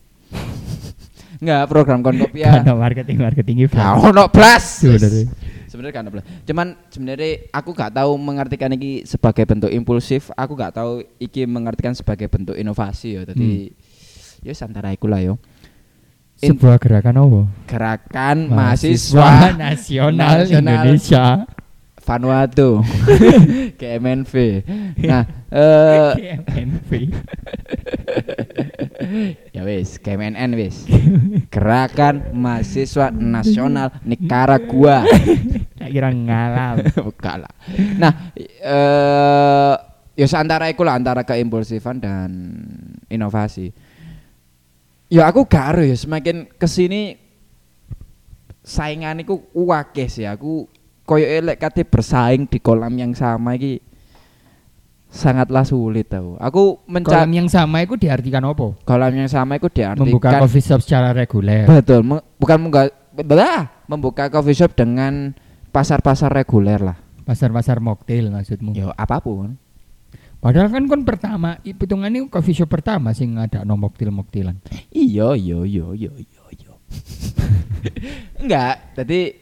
[1.41, 2.59] Enggak, program Konkopia.
[2.59, 4.11] Karena marketing marketing Gak event.
[4.11, 4.83] ono blas.
[4.83, 5.25] Sebenarnya.
[5.69, 6.25] Sebenarnya kan blas.
[6.43, 11.93] Cuman sebenarnya aku gak tahu mengartikan iki sebagai bentuk impulsif, aku gak tahu iki mengartikan
[11.95, 13.23] sebagai bentuk inovasi ya.
[13.23, 13.69] Tadi
[14.43, 15.37] ya antara iku lah yo.
[16.39, 17.41] In- Sebuah gerakan apa?
[17.67, 20.83] Gerakan mahasiswa nasional Nasional.
[20.83, 21.23] Indonesia.
[22.09, 22.81] Vanuatu.
[23.79, 24.33] KMNV.
[25.05, 26.89] Nah, eh KMNV.
[29.53, 30.89] ya wis, KMNN wis.
[31.53, 35.05] Gerakan Mahasiswa Nasional Nicaragua.
[35.77, 36.81] Tak kira ngalam.
[36.97, 37.53] Bukan lah.
[38.01, 39.73] Nah, eh
[40.17, 42.29] ya antara iku lah antara keimpulsifan dan
[43.05, 43.69] inovasi.
[45.13, 47.17] Ya aku gak ya semakin ke sini
[48.65, 50.78] saingan iku wakeh sih aku
[51.09, 53.81] koyo elek kate bersaing di kolam yang sama iki
[55.09, 56.37] sangatlah sulit tau.
[56.37, 58.77] Aku Kolam mencari yang sama itu diartikan apa?
[58.85, 61.65] kolam yang sama itu diartikan Membuka coffee shop secara reguler.
[61.65, 62.81] Betul, me- bukan membuka
[63.89, 65.33] membuka coffee shop dengan
[65.73, 66.97] pasar-pasar reguler lah.
[67.25, 68.77] Pasar-pasar mocktail maksudmu.
[68.77, 69.57] Ya apa pun.
[70.39, 74.61] Padahal kan kon pertama, hitungannya coffee shop pertama sing ada no mocktail mocktilan.
[74.93, 76.71] Iya, iya, iya, iya, iya, iya.
[78.45, 79.35] Enggak, tadi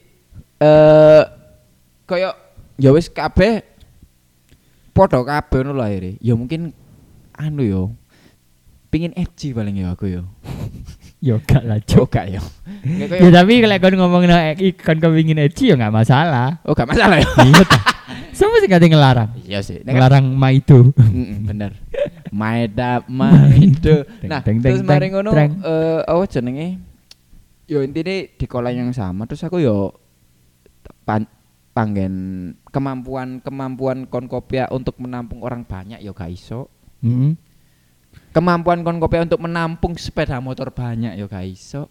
[0.58, 1.24] eh
[2.08, 2.32] koyo
[2.80, 3.62] ya wis kabeh
[4.96, 6.12] padha kabeh ngono lho akhire.
[6.24, 6.72] Ya mungkin
[7.36, 7.84] anu yo.
[8.88, 10.24] Pingin edgy paling ya aku yo.
[11.18, 12.14] Yo gak lah Cuk.
[12.14, 12.40] gak yo.
[13.10, 16.62] Ya tapi kalau kon ngomong no ikon kepingin eci ya nggak masalah.
[16.62, 17.26] Oh gak masalah ya.
[17.42, 17.80] Iya ta.
[18.38, 19.34] Sama sih kate ngelarang.
[19.42, 19.82] Iya sih.
[19.82, 20.94] Nek- Ngelarang maido.
[21.44, 21.74] Bener.
[22.30, 24.06] Maeda maido.
[24.30, 25.50] Nah, terus mari ngono eh
[26.06, 26.78] apa jenenge?
[27.66, 29.98] Yo intine di kolam yang sama terus aku yo
[31.02, 31.26] pan,
[31.78, 32.14] panggen
[32.74, 36.74] kemampuan kemampuan konkopia untuk menampung orang banyak yo gak iso.
[37.06, 37.38] Mm.
[38.34, 41.86] Kemampuan konkopia untuk menampung sepeda motor banyak yo gak iso.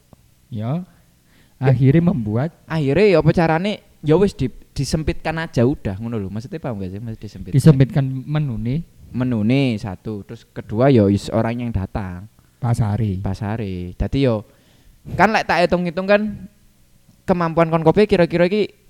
[0.51, 0.83] Ya.
[1.63, 6.35] Akhirnya membuat Akhirnya yo apa carane yo wis di, disempitkan aja udah ngono lho.
[6.35, 6.99] Maksudnya paham gak sih?
[6.99, 7.55] Maksudnya disempitkan.
[7.55, 8.83] disempitkan menu nih
[9.15, 12.27] Menu nih satu, terus kedua yo is orang yang datang.
[12.59, 13.23] pasari.
[13.23, 13.95] pasare.
[13.95, 14.43] Dadi yo
[15.15, 16.51] kan lek tak hitung-hitung kan
[17.23, 18.86] kemampuan kon kopi kira-kira iki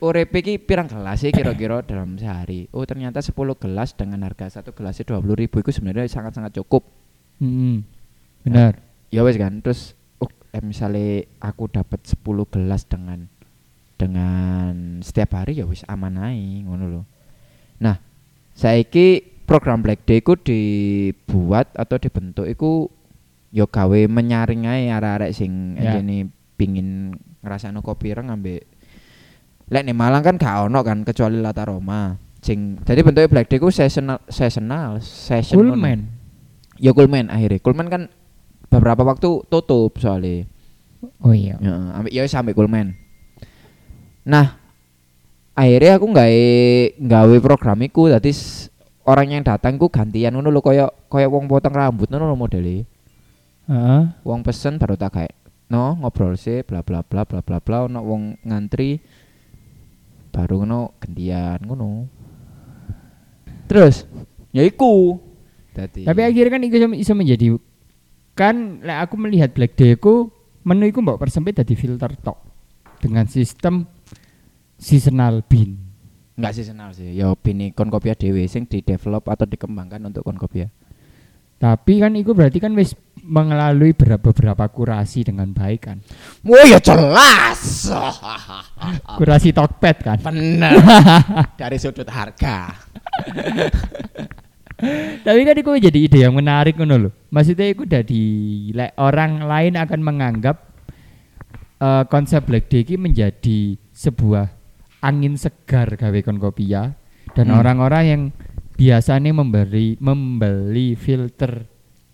[0.00, 2.66] urip iki pirang gelas sih kira-kira dalam sehari.
[2.72, 6.88] Oh, ternyata 10 gelas dengan harga satu gelasnya 20.000 ribu itu sebenarnya sangat-sangat cukup.
[7.40, 7.84] Mm.
[8.48, 8.80] Benar.
[9.12, 9.60] Ya wes kan.
[9.60, 12.16] Terus oh, eh, misalnya aku dapat 10
[12.48, 13.28] gelas dengan
[14.00, 17.02] dengan setiap hari ya wis aman ae ngono lho.
[17.84, 18.00] Nah,
[18.56, 22.88] saiki program Black Day ku dibuat atau dibentuk iku
[23.52, 26.00] yo gawe menyaring ae arek-arek sing Ya.
[26.00, 27.12] enjene pingin
[27.44, 28.64] ngrasakno kopi reng ambek
[29.70, 32.18] lek nih Malang kan gak ono kan kecuali Lata Roma.
[32.42, 35.54] Sing jadi bentuknya Black Day ku seasonal seasonal ngono.
[35.54, 36.00] Coolman.
[36.80, 37.60] Ya Coolman akhirnya.
[37.62, 38.02] Coolman kan
[38.66, 40.48] beberapa waktu tutup soalnya.
[41.22, 41.54] Oh iya.
[41.62, 42.96] Ya, ya sampai Coolman.
[44.26, 44.58] Nah,
[45.54, 46.30] akhirnya aku nggak
[47.00, 48.68] nggawe program iku dadi s-
[49.04, 52.76] orang yang datang ku gantian ngono lho koyo koyo wong potong rambut ngono lho modele.
[53.70, 54.02] Heeh.
[54.26, 55.34] Wong pesen baru tak kayak
[55.70, 58.98] no ngobrol sih bla bla bla bla bla bla ono wong ngantri
[60.30, 62.06] baru ngono gantian ngono.
[63.66, 64.06] Terus
[64.50, 65.18] ya iku.
[65.70, 67.46] Dadi Tapi akhirnya kan itu iso- iso menjadi
[68.34, 70.30] kan lek aku melihat Black Day ku
[70.66, 72.38] menu iku mbok persempit jadi filter tok
[72.98, 73.86] dengan sistem
[74.74, 75.78] seasonal bean.
[76.40, 77.12] Enggak seasonal sih.
[77.14, 80.72] Ya opini konkopia dhewe sing di-develop atau dikembangkan untuk konkopia.
[81.60, 82.96] Tapi kan itu berarti kan wis
[83.30, 86.02] melalui beberapa kurasi dengan baik kan.
[86.42, 87.86] Oh ya jelas.
[89.22, 90.18] Kurasi Tokped kan.
[90.18, 90.74] Bener.
[91.60, 92.74] Dari sudut harga.
[95.24, 97.10] Tapi kan itu jadi ide yang menarik ngono lho.
[97.28, 98.24] Maksudnya itu dari
[98.96, 100.56] orang lain akan menganggap
[101.78, 104.48] eh, konsep Black Day ini menjadi sebuah
[105.04, 106.96] angin segar gawe konkopia
[107.36, 107.60] dan Hmm.
[107.60, 108.22] orang-orang yang
[108.80, 111.68] biasanya memberi membeli filter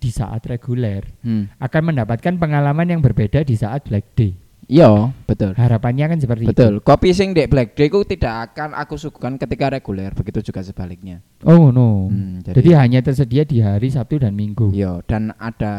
[0.06, 1.50] di saat reguler Hmm.
[1.58, 4.38] akan mendapatkan pengalaman yang berbeda di saat Black Day.
[4.66, 5.54] Iya, betul.
[5.54, 6.82] Harapannya kan seperti Betul.
[6.82, 11.22] Kopi sing dek Black Day ku tidak akan aku suguhkan ketika reguler, begitu juga sebaliknya.
[11.22, 11.46] itu.
[11.46, 12.10] Oh no.
[12.10, 14.74] Hmm, jadi, jadi, hanya tersedia di hari Sabtu dan Minggu.
[14.74, 15.74] iya dan ada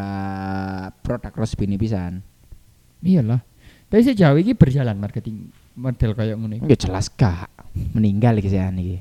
[1.04, 2.24] produk resmi pisan.
[3.04, 3.44] Iyalah.
[3.92, 6.56] Tapi sejauh ini berjalan marketing model kayak ngono.
[6.56, 6.72] iki.
[6.72, 7.48] Ya jelas gak
[7.92, 8.98] meninggal iki sih iki.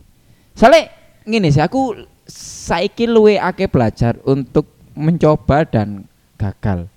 [0.51, 0.91] Soalnya
[1.23, 1.95] ngene sih aku
[2.27, 6.89] saiki luwe akeh belajar untuk mencoba dan gagal.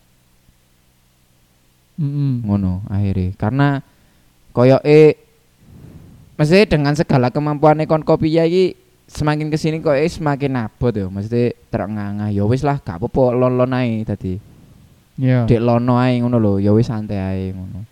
[2.00, 2.48] Mm-mm.
[2.48, 3.36] ngono akhirnya.
[3.36, 3.68] Karena
[4.56, 5.20] koyoke
[6.40, 8.72] maksudnya dengan segala kemampuan kon kopi ya iki
[9.04, 11.12] semakin ke sini kok eh, semakin abot ya.
[11.12, 12.32] Maksudnya terengah-engah.
[12.32, 14.40] Ya wis lah gak apa-apa lon-lon ae tadi
[15.20, 15.44] Iya.
[15.44, 17.84] dek lono ae ngono lho ya wis santai ae ngono.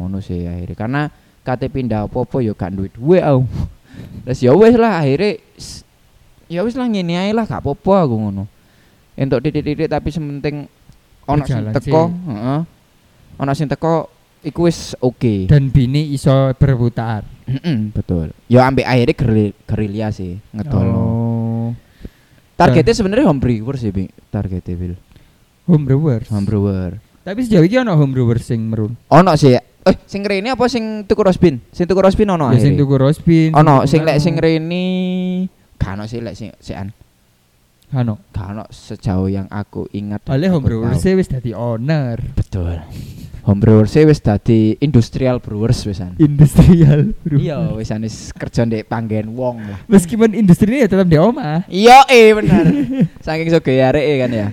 [0.00, 0.72] Ngono sih akhirnya.
[0.72, 1.02] Karena
[1.42, 3.42] kate pindah apa-apa ya gak duwe duwe aku
[4.24, 5.42] terus ya wis lah akhirnya
[6.46, 8.44] ya wis lah ngene ae lah gak apa-apa aku ngono
[9.14, 10.56] entuk titik-titik tapi sementing
[11.22, 12.60] ono sing teko heeh
[13.34, 13.94] ono sing teko
[14.42, 17.22] iku wis oke Dan bini iso berputar.
[17.42, 21.70] Mm-mm, betul ya ambek akhirnya geril- gerilya sih ngedolno Oh.
[22.54, 24.06] targetnya sebenarnya home brewer sih Bi.
[24.28, 24.94] targetnya Bil
[25.64, 26.26] Home brewers.
[26.26, 28.98] home brewer Tapi sejauh ini ono home brewers sing merun.
[29.06, 29.62] ono sih eh
[30.04, 33.50] sing rene apa sing tuku rospin sing tuku rospin ono Ya sing tuku rospin.
[33.52, 34.86] ono sing lek sing rene
[35.76, 36.90] gak ono sih lek sing sean
[37.92, 38.08] Gak
[38.48, 41.12] ono sejauh yang aku ingat Oleh home aku brewers tahu.
[41.14, 42.16] wis dadi owner.
[42.32, 42.80] betul
[43.42, 47.10] home brewer sih wis dadi industrial brewers wisan Industrial.
[47.20, 47.36] bro.
[47.36, 51.66] iya wisan wis kerja ndek panggen wong lah Meskipun industri ini ya tetap di omah.
[51.66, 52.64] iya eh bener
[53.18, 54.48] saking soge areke kan ya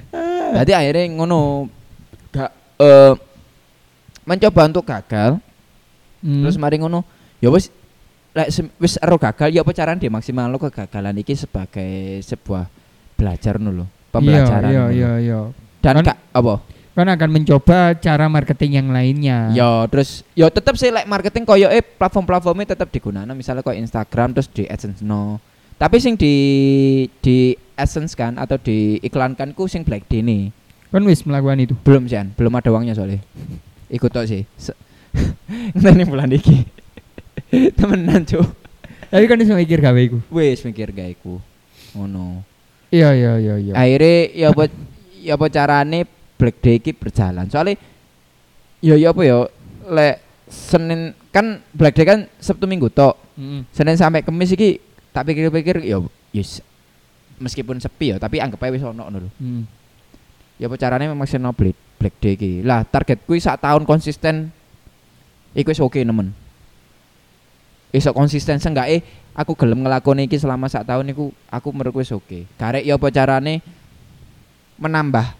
[0.51, 1.69] Jadi akhirnya ngono
[2.29, 3.13] gak eh
[4.23, 5.39] mencoba untuk gagal
[6.19, 6.43] Hmm.
[6.43, 7.71] terus mari ngono ya wis
[8.29, 12.67] lek wis ero gagal ya apa carane maksimal lo kegagalan iki sebagai sebuah
[13.19, 15.39] belajar ngono lho pembelajaran Iya, iya, iya.
[15.83, 16.55] dan Kan- apa?
[16.89, 19.51] Kan akan mencoba cara marketing yang lainnya.
[19.51, 24.31] ya terus ya tetep sih lek marketing koyo eh platform-platformnya tetep digunakan misalnya kok Instagram
[24.31, 25.39] terus di AdSense no
[25.75, 26.35] tapi sing di
[27.19, 30.51] di AdSense kan atau diiklankan ku sing Black Day nih.
[30.91, 31.75] Kan wis melakukan itu.
[31.79, 33.23] belum sih belum ada uangnya soalnya.
[33.87, 34.43] Ikut tok sih.
[35.77, 36.67] Ngenteni bulan iki.
[37.79, 38.43] Temenan cuy
[39.07, 40.19] Tapi kan iso mikir gawe iku.
[40.29, 41.39] wis mikir gak iku.
[41.95, 42.43] Ngono
[42.89, 43.73] Iya, iya, iya, iya.
[43.73, 44.63] akhirnya ya apa
[45.19, 45.99] ya apa carane
[46.35, 47.77] Black Day iki berjalan soalnya
[48.79, 49.45] ya ya apa ya
[49.85, 50.15] lek
[50.49, 53.63] Senin kan Black Day kan Sabtu Minggu tok Mm.
[53.71, 54.83] Senin sampai Kamis iki
[55.15, 56.03] tak pikir-pikir ya
[56.35, 56.59] yes
[57.39, 59.63] meskipun sepi ya tapi anggap aja wis ono ngono Mm.
[60.59, 64.51] ya apa carane memaksimalno Black Black Day iki lah target kuwi sak tahun konsisten
[65.55, 66.35] iku wis oke nemen
[67.89, 69.01] iso konsisten seenggaknya
[69.39, 73.07] aku gelem ngelakoni iki selama sak tahun iku aku menurut wis oke karek ya apa
[73.07, 73.63] carane
[74.75, 75.31] menambah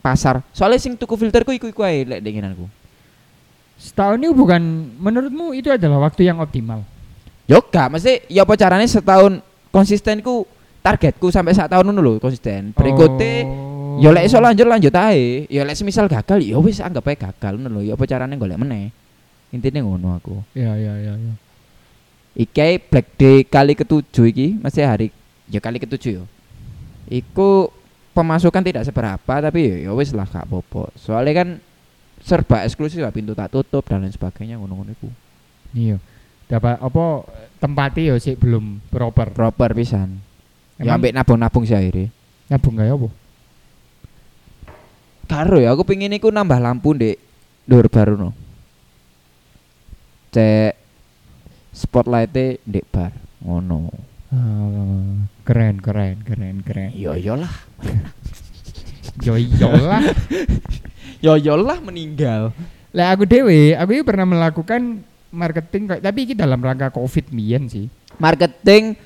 [0.00, 2.64] pasar soalnya sing tuku filterku iku iku ae lek denginanku
[3.76, 6.80] Setahun itu bukan menurutmu itu adalah waktu yang optimal.
[7.44, 10.48] yo gak mesti ya apa carane setahun konsistenku
[10.80, 13.44] targetku sampai sak tahun ngono lho konsisten berikutnya
[13.96, 14.04] Oh.
[14.04, 15.48] Ya lek iso lanjut lanjut ae.
[15.48, 17.80] Ya lek semisal gagal ya wis anggap ae gagal ngono lho.
[17.80, 18.92] Ya apa carane golek meneh.
[19.48, 20.44] Intine ngono aku.
[20.52, 21.32] Iya, iya, iya, iya.
[22.36, 25.08] Iki Black Day kali ketujuh iki masih hari
[25.48, 26.24] ya kali ketujuh ya.
[27.08, 27.72] Iku
[28.12, 30.92] pemasukan tidak seberapa tapi ya wis lah gak apa-apa.
[31.00, 31.48] Soalnya kan
[32.20, 35.08] serba eksklusif lah, pintu tak tutup dan lain sebagainya ngono-ngono iku.
[35.76, 35.96] Iya.
[36.46, 37.04] Dapat apa
[37.58, 39.36] tempatnya ya sih belum proper.
[39.36, 40.20] Proper pisan.
[40.76, 42.12] Ya ambek nabung-nabung sih akhirnya.
[42.46, 43.08] nabung gak ya apa?
[45.26, 47.18] Karo ya aku pingin iku nambah lampu ndek
[47.66, 48.30] dhuwur baru no.
[50.30, 50.85] Cek
[51.76, 53.12] spotlight-e ndek bar.
[53.44, 53.92] Ngono.
[54.32, 56.90] Ah, keren, keren, keren, keren.
[56.96, 57.52] Yo yo lah.
[59.20, 60.02] Yo iyalah.
[61.20, 62.56] Yo yo lah meninggal.
[62.96, 67.92] Lah aku dewe, aku pernah melakukan marketing tapi ini dalam rangka Covid mien sih.
[68.16, 68.96] Marketing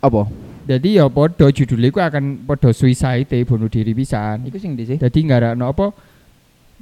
[0.00, 0.24] apa?
[0.62, 4.48] Jadi ya podo judulnya ku akan podo suicide bunuh diri pisan.
[4.56, 4.98] Sing di sih.
[4.98, 5.92] Jadi nggak ada no apa.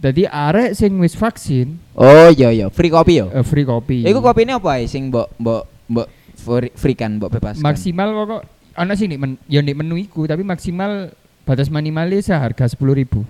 [0.01, 3.29] Jadi arek sing wis vaksin Oh iya iya, free kopi yo.
[3.29, 4.01] eh, free kopi.
[4.03, 7.61] Iku kopine apa ae sing mbok mbok mbok free, free kan mbok bebas.
[7.61, 11.13] maksimal kok ana sih nih men, ya nih menu iku tapi maksimal
[11.45, 13.29] batas minimalnya seharga sepuluh ribu.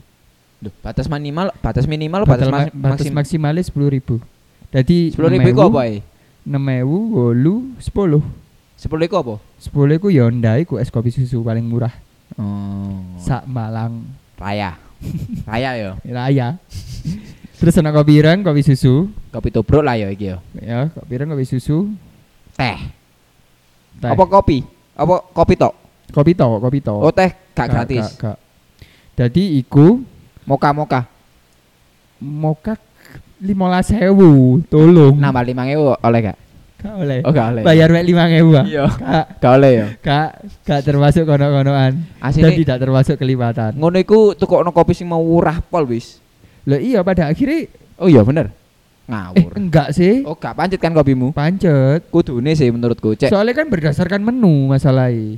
[0.60, 3.14] Duh, batas minimal, batas minimal, batas, Batas, ma- batas maksim.
[3.16, 4.20] maksimalnya sepuluh ribu.
[4.70, 6.04] Jadi Sepuluh ribu iku apa ae?
[6.44, 8.20] Enam ewu, wolu, sepuluh.
[8.76, 9.34] Sepuluh iku apa?
[9.56, 11.90] Sepuluh iku ya ndai ku es kopi susu paling murah.
[12.36, 13.00] Oh.
[13.18, 14.04] Sak Malang
[14.36, 14.76] Raya.
[15.48, 15.90] Raya yo.
[16.06, 16.56] Raya.
[17.60, 20.38] Terus ana kopi ireng, kopi susu, Kopi tubruk lah yo iki yo.
[20.56, 21.92] ya kopi ireng, kopi susu,
[22.56, 22.78] Teh.
[24.00, 24.10] teh.
[24.10, 24.64] Apa kopi?
[24.96, 25.74] Apa kopi tok?
[26.10, 26.94] kopi to, kopi to.
[26.96, 28.18] Oh, teh gak gratis.
[28.18, 28.38] Gak, gak.
[29.14, 30.02] Jadi iku
[30.48, 31.06] Moka-moka.
[32.18, 32.74] moka
[33.38, 35.14] lima sewu, tolong.
[35.14, 36.38] Nambah 5000 oleh gak?
[36.80, 37.18] Gak oleh.
[37.28, 37.62] Oh, gak oleh.
[37.62, 38.64] Bayar ewu ah.
[38.64, 38.84] Iya.
[38.88, 39.86] Gak, Gak oleh yo.
[40.00, 40.28] gak,
[40.64, 41.92] gak termasuk kono-konoan.
[42.20, 43.76] Dan tidak termasuk kelipatan.
[43.76, 46.18] ngono iku tukokno kopi sing mau murah pol wis.
[46.64, 47.68] Loh iya pada akhirnya
[48.00, 48.48] Oh iya bener.
[48.48, 49.52] eh Ngawur.
[49.58, 50.24] enggak sih.
[50.24, 51.36] Oh, gak pancet kan kopimu?
[51.36, 52.08] Pancet.
[52.08, 53.12] Kudune sih menurutku.
[53.12, 53.28] Cek.
[53.28, 55.36] Soalnya kan berdasarkan menu masalahnya.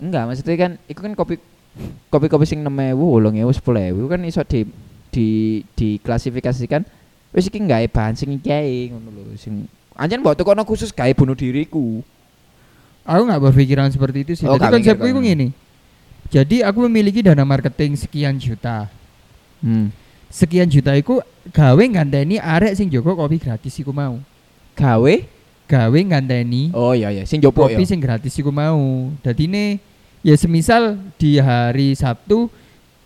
[0.00, 1.36] Enggak, maksudnya kan iku kan kopi
[2.08, 4.60] kopi-kopi sing 6000, 8000, 10000 kan iso di
[5.10, 5.28] di
[5.74, 6.82] diklasifikasikan
[7.30, 9.66] wis iki gawe bahan sing iki ngono lho sing
[9.96, 12.00] Anjen mbok tukono khusus gawe bunuh diriku.
[13.02, 14.46] Aku nggak berpikiran seperti itu sih.
[14.46, 15.48] Oh, Jadi gak konsepku itu gini.
[16.30, 18.86] Jadi aku memiliki dana marketing sekian juta.
[19.60, 19.90] Hmm.
[20.30, 21.18] Sekian juta iku
[21.50, 24.22] gawe ngandani arek sing jogo kopi gratis iku mau.
[24.78, 25.14] Gawe?
[25.66, 27.88] Gawe ngandani Oh iya iya, sing jopo kopi ya.
[27.88, 29.10] sing gratis iku mau.
[29.22, 29.64] Dadi ini
[30.22, 32.46] ya semisal di hari Sabtu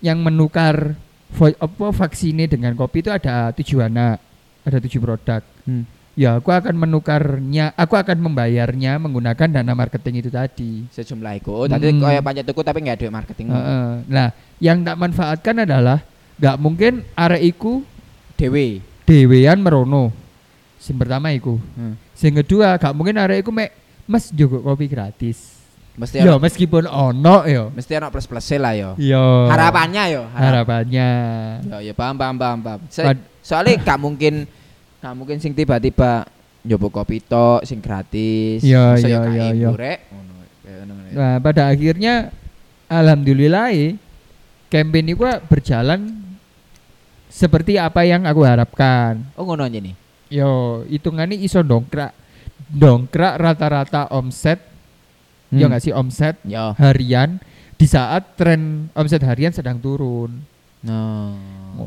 [0.04, 0.92] yang menukar
[1.32, 4.20] vo- apa vaksinnya dengan kopi itu ada tujuh anak,
[4.68, 5.40] ada tujuh produk.
[5.64, 5.88] Hmm.
[6.14, 10.86] Ya aku akan menukarnya, aku akan membayarnya menggunakan dana marketing itu tadi.
[10.88, 11.42] Sejumlah.
[11.44, 11.98] Oh, tadi Hmm.
[11.98, 13.50] kaya pancet tuku tapi enggak ada marketing.
[13.50, 13.86] Heeh.
[14.06, 14.28] Nah,
[14.62, 16.06] yang tak manfaatkan adalah
[16.38, 17.82] nggak mungkin arek iku
[18.34, 18.78] Dewe.
[19.02, 20.14] dewean merono.
[20.78, 21.58] Sing pertama iku.
[21.74, 21.98] Hmm.
[22.14, 23.74] Sing kedua, gak mungkin arek iku mek
[24.04, 25.56] Mas jogo kopi gratis.
[25.94, 27.70] Mesti Ya ono, meskipun ono ya.
[27.70, 28.94] mesti ono plus plus lah yo.
[28.98, 29.48] Ya.
[29.48, 30.22] Harapannya yo.
[30.28, 31.08] harap- harapannya.
[31.64, 32.80] Ya ya paham paham paham paham.
[32.86, 34.44] Pad- soalnya gak mungkin
[35.04, 36.24] gak mungkin sing tiba-tiba
[36.64, 38.64] nyoba kopi tok sing gratis.
[38.64, 39.68] Iya, iya, iya, iya.
[39.68, 40.32] Ngono.
[41.12, 42.32] Nah, pada akhirnya
[42.88, 44.00] alhamdulillah eh,
[44.72, 46.00] campaign itu berjalan
[47.28, 49.20] seperti apa yang aku harapkan.
[49.36, 49.92] Oh ngono aja nih.
[50.32, 52.16] Yo, hitungannya iso dongkrak
[52.72, 54.56] dongkrak rata-rata omset,
[55.52, 56.72] ya nggak sih omset Yo.
[56.80, 57.36] harian
[57.76, 60.32] di saat tren omset harian sedang turun.
[60.80, 61.36] No.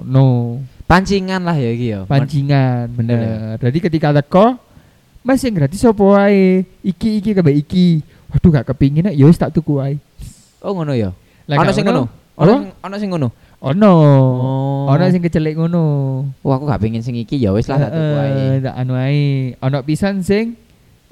[0.06, 2.02] No, Pancingan lah ya iki yo.
[2.08, 2.88] pancingan.
[2.96, 3.36] Bener ya?
[3.60, 4.56] Jadi ketika teko,
[5.28, 6.64] Mas yang gratis apa wae?
[6.80, 8.00] Iki iki kabeh iki.
[8.32, 10.00] Waduh gak kepingin ya wis tak tuku wae.
[10.64, 10.96] Oh ngono.
[10.96, 12.08] Lah Ono sing ngono.
[12.40, 13.28] Ono ono sing ngono.
[13.60, 13.92] Ono.
[13.92, 14.88] Oh.
[14.88, 15.84] Ono sing kecelik ngono.
[16.40, 18.64] Wah, aku gak pengen sing iki ya wis lah tak tuku Heeh, ae.
[18.64, 19.52] tak anu ae.
[19.60, 20.56] Ono pisan sing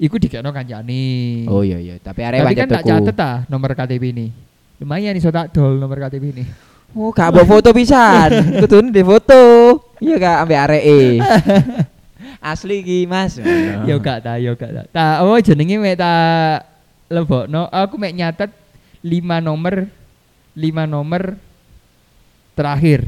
[0.00, 1.04] iku dikekno kancane.
[1.52, 4.26] Oh iya iya, tapi arek Tapi kan tak catet ah nomor KTP ini.
[4.80, 6.44] Lumayan iso tak dol nomor KTP ini.
[6.96, 8.32] Oh, gak bawa foto pisan.
[8.64, 9.36] Kudune di foto.
[10.00, 11.00] Iya gak ambek areke.
[12.52, 13.36] Asli iki, Mas.
[13.84, 14.82] Yo gak ta, yo gak ta.
[14.88, 16.64] Ta oh jenenge mek tak
[17.12, 17.68] lebokno.
[17.68, 18.48] Aku mek nyatet
[19.04, 19.12] 5
[19.44, 19.92] nomor
[20.56, 21.36] 5 nomor
[22.56, 23.04] terakhir.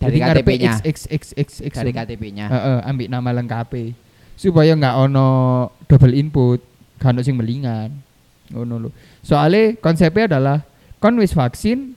[0.00, 0.80] Dari KTP-nya.
[1.60, 2.46] Dari KTP-nya.
[2.48, 3.68] Heeh, ambil nama lengkap
[4.34, 5.28] supaya nggak ono
[5.86, 6.60] double input,
[6.98, 7.92] gak ono sing melingan.
[8.48, 8.90] Ngono lho.
[9.20, 10.64] Soalnya konsepnya adalah
[11.00, 11.96] kon wis vaksin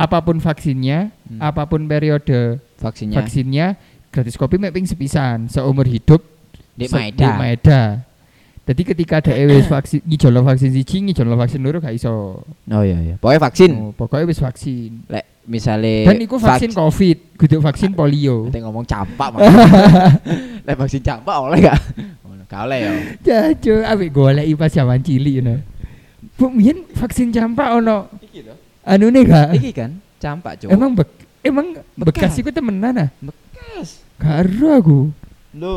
[0.00, 1.40] apa pun vaksinnya, Hmm.
[1.44, 3.20] apa pun periode Vaksinnya.
[3.20, 3.66] vaksinnya
[4.08, 6.24] gratis kopi mek ping sepisan seumur hidup
[6.72, 7.20] Di se- Maeda.
[7.20, 7.82] Di Maeda.
[8.64, 12.40] Jadi ketika ada wis vaksin ngijolo vaksin siji, ngijolo vaksin loro gak iso.
[12.46, 13.14] Oh iya iya.
[13.18, 13.70] Pokoknya vaksin.
[13.74, 15.04] Oh, pokoknya wis vaksin.
[15.04, 18.46] Lek misale Dan iku vaksin Covid, kudu vaksin polio.
[18.48, 19.42] Nanti ngomong campak Mas.
[20.66, 21.78] Lek vaksin campak oleh gak?
[22.46, 22.92] Gak oleh ya.
[23.22, 25.54] Jajo, abis golek pas zaman cilik ngono.
[26.34, 28.10] Bu, mien vaksin campak ono.
[28.90, 29.48] Anu nih gak?
[29.54, 30.68] Iki kan campak, Cuk.
[30.68, 31.08] Emang bek
[31.40, 32.32] emang bekas Bekas.
[32.36, 33.08] iku temenan ah?
[33.22, 34.02] bekas.
[34.18, 34.98] Karo aku.
[35.54, 35.76] Lho,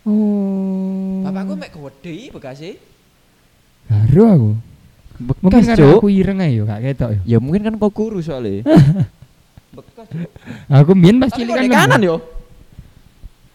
[0.00, 1.20] Oh.
[1.22, 2.72] bapakku mek gede bekasnya.
[3.84, 4.50] Karo aku.
[5.20, 6.00] Mungkin Bekas, karena Cuk.
[6.00, 7.20] aku ireng aja yo, gak ketok yo.
[7.26, 8.64] Ya mungkin kan kau guru soalnya.
[9.76, 10.06] bekas.
[10.66, 12.16] Aku mien pas cilik kan kanan yo.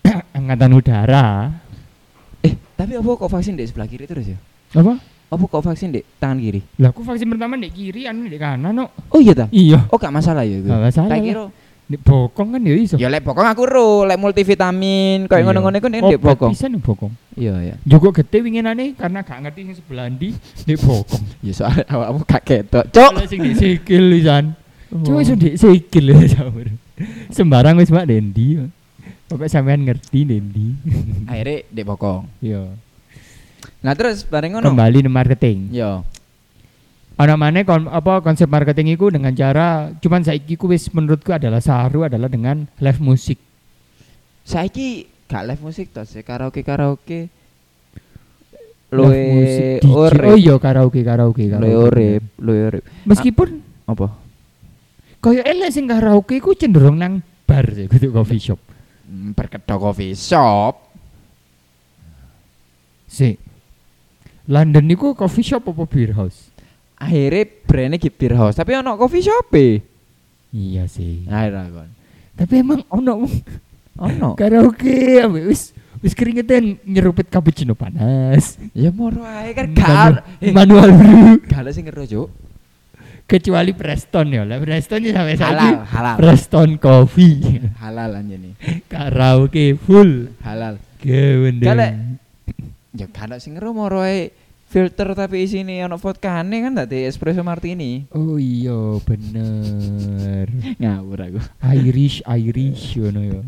[0.37, 1.49] angkatan udara.
[2.45, 4.37] Eh, tapi apa kok vaksin di sebelah kiri terus ya?
[4.77, 5.01] Apa?
[5.25, 6.61] Apa kok vaksin di tangan kiri?
[6.77, 8.85] Lah aku vaksin pertama di kiri, anu di kanan no.
[9.09, 9.45] Oh iya ta?
[9.49, 9.89] Iya.
[9.89, 10.69] Oh gak masalah ya itu.
[10.69, 11.25] Gak masalah Tak lah.
[11.25, 11.45] kira.
[11.85, 12.95] Di bokong kan ya iso.
[12.97, 15.45] Ya lek bokong aku ro, lek multivitamin kayak Iya.
[15.45, 16.51] ngono-ngono iku nek di Obat bokong.
[16.53, 17.13] Bisa nih bokong.
[17.35, 17.75] Iya iya.
[17.83, 20.29] Juga gede winginane karena gak ngerti sing sebelah ndi
[20.61, 21.23] di bokong.
[21.41, 22.85] Ya soal awakmu gak ketok.
[22.89, 23.11] Cuk.
[23.11, 24.05] Kalau sing di sikil.
[24.95, 25.21] Cuma Oh.
[25.21, 26.69] iso di sikil ya sahur.
[27.29, 28.61] Sembarang wis mak dendi.
[29.25, 30.67] Pokoknya sampean ngerti dendi.
[31.25, 32.23] Akhirnya di bokong.
[32.39, 32.61] Iya.
[33.85, 34.65] Nah terus bareng ngono.
[34.65, 35.69] Kembali ke marketing.
[35.69, 36.01] Yo.
[37.15, 41.61] Ana maneh kon, apa konsep marketing iku dengan cara cuman saiki ku wis menurutku adalah
[41.61, 43.37] saru adalah dengan live musik.
[44.43, 47.29] Saiki gak live musik to, sih karaoke karaoke.
[48.91, 50.27] Luwe urip.
[50.27, 51.87] Oh iya karaoke karaoke Luwe karaoke.
[51.87, 52.83] urip, luwe urip.
[53.05, 53.49] Meskipun
[53.85, 54.07] Apa?
[55.21, 58.59] kaya elek sing karaoke ku cenderung nang bar sih kudu coffee shop.
[59.07, 60.83] Hmm, Perkedok coffee shop.
[63.07, 63.54] Si.
[64.45, 66.53] London niku coffee shop apa beer house?
[66.95, 69.81] Akhirnya brandnya gitu beer house, tapi ono coffee shop e.
[70.55, 71.25] Iya sih.
[71.27, 71.89] Akhirnya kon.
[72.35, 73.25] Tapi emang ono
[73.99, 74.35] Ono.
[74.39, 75.71] karaoke wis
[76.03, 78.59] wis keringetan nyerupit cappuccino panas.
[78.75, 80.23] Ya moro ae kan gak.
[80.39, 81.41] Eh, manual brew.
[81.47, 82.27] Gak sing ngero, Cuk.
[83.25, 84.45] Kecuali Preston ya.
[84.45, 86.15] Lah Preston ya sampai Halal, halal.
[86.21, 87.57] Preston Coffee.
[87.81, 88.53] Halal anjene.
[88.85, 90.29] karaoke full.
[90.45, 90.77] Halal.
[91.01, 91.65] Gawendeng.
[91.65, 91.93] Galek.
[92.95, 94.31] Ya ada sing ngero moro ae
[94.65, 98.07] filter tapi isine ono vodkane kan tadi espresso martini.
[98.15, 100.47] Oh iya bener.
[100.81, 101.39] Ngawur aku.
[101.75, 103.41] Irish Irish ngono ya.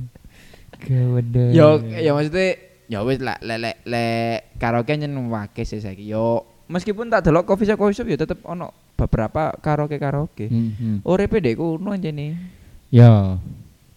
[0.84, 1.52] Gawendeng.
[1.56, 6.08] Yo ya maksudnya Ya wis lek lek lek lek karaoke nyen wake sih saiki.
[6.08, 10.48] Yo meskipun tak delok coffee shop coffee shop ya tetep ono beberapa karaoke karaoke.
[10.48, 11.04] Hmm.
[11.04, 12.40] Uripe dek kuno anjene.
[12.88, 13.36] Ya,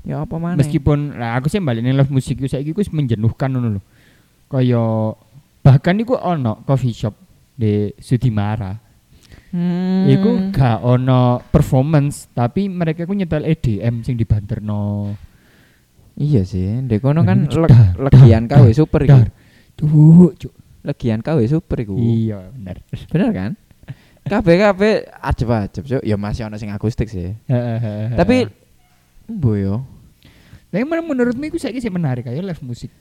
[0.03, 0.59] Ya apa maneh?
[0.59, 3.83] meskipun lah aku sih balik live musik iku saiki iku wis menjenuhkan ngono lho.
[5.71, 7.15] Bahkan iku ono coffee shop
[7.53, 8.75] di Sudimara.
[9.51, 10.07] hmm.
[10.09, 15.15] Iku gak ono performance, tapi mereka ku nyetel EDM sing dibanterno.
[16.15, 19.19] Iya sih, dek kono kan Dar, leg- legian KW super iku.
[19.73, 20.53] Tuh, cuk.
[20.83, 21.97] Legian KW super iku.
[21.97, 22.85] Iya, bener.
[23.09, 23.51] Bener kan?
[24.21, 26.03] Kabeh kabeh ajeb-ajeb, Cuk.
[26.05, 27.33] Ya masih ono sing akustik sih.
[28.15, 28.45] Tapi
[29.27, 29.75] mbo yo.
[30.71, 32.93] Men- menurutmu itu saya sih menarik kayak live musik.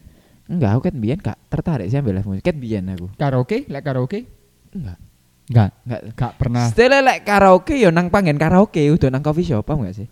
[0.49, 2.41] Enggak, aku kan biyen gak tertarik sih ambil live musik.
[2.41, 3.13] Ket biyen aku.
[3.13, 4.25] Karaoke, lek karaoke?
[4.73, 4.97] Enggak.
[5.45, 6.01] Enggak, Enggak.
[6.09, 6.63] enggak pernah.
[6.67, 10.09] Setelah lek karaoke yo nang panggen karaoke udah nang coffee shop paham gak sih?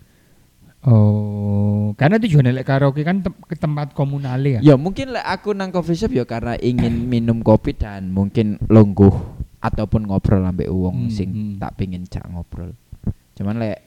[0.78, 4.62] Oh, karena tujuannya lek karaoke kan tem- ke tempat komunal ya.
[4.62, 9.10] Ya mungkin lek aku nang coffee shop yo karena ingin minum kopi dan mungkin lungguh
[9.58, 11.54] ataupun ngobrol ambek Hmm, wong sing hmm.
[11.58, 12.78] tak pingin cak ngobrol.
[13.34, 13.82] Cuman lek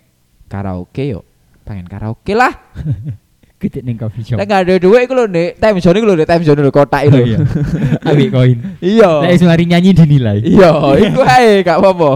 [0.45, 1.24] karaoke yo
[1.64, 2.52] pengen karaoke lah.
[3.62, 4.41] Gede ning coffee shop.
[4.41, 7.05] Gak ada duit iku lho Nek, time zone iku lho Nek, time zone lho kotak
[7.05, 7.18] Oh, itu.
[7.30, 7.38] iya.
[8.09, 8.57] Ambil koin.
[8.82, 9.12] Iya.
[9.22, 10.41] Lek semari nyanyi dinilai.
[10.41, 12.12] Iya, iku ae gak apa-apa.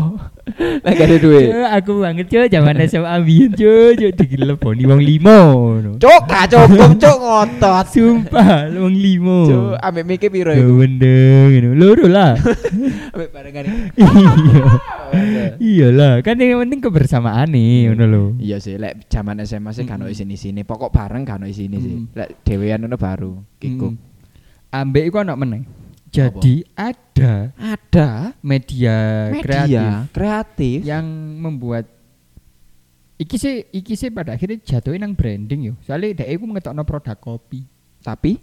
[0.56, 1.50] Lek gak ada duit.
[1.50, 5.40] Cuk, aku banget cuy zaman SMA ambien cuy, cuy digeleponi wong limo.
[5.82, 5.92] ngono.
[5.98, 7.86] Cuk, gak cukup cuk ngotot.
[7.90, 9.40] Sumpah, wong limo.
[9.50, 10.74] Cuk, ambek mikir piro Yo iku?
[10.86, 11.70] wendeng ngono.
[11.74, 12.38] Loro lah.
[13.18, 13.66] Ambek barengan.
[13.98, 14.66] Iya.
[15.58, 18.24] Iyalah, kan yang penting kebersamaan nih, ngono lho.
[18.38, 20.14] Iya sih, lek zaman SMA sih kan Mm-mm.
[20.14, 21.96] isini-sini, pokok bareng kan ono isini sih.
[22.06, 22.14] Mm.
[22.14, 23.94] Lek dhewean ngono baru kikuk.
[23.96, 24.02] Hmm.
[24.72, 25.62] Ambek iku ono meneh.
[26.16, 28.10] Jadi ada Ada
[28.40, 28.96] media,
[29.36, 30.78] kreatif media kreatif.
[30.82, 31.06] yang
[31.38, 31.86] membuat
[33.16, 35.74] iki sih iki sih pada akhirnya jatuhin nang branding yo.
[35.82, 37.64] Soalnya dhek iku ngetokno produk kopi.
[38.00, 38.40] Tapi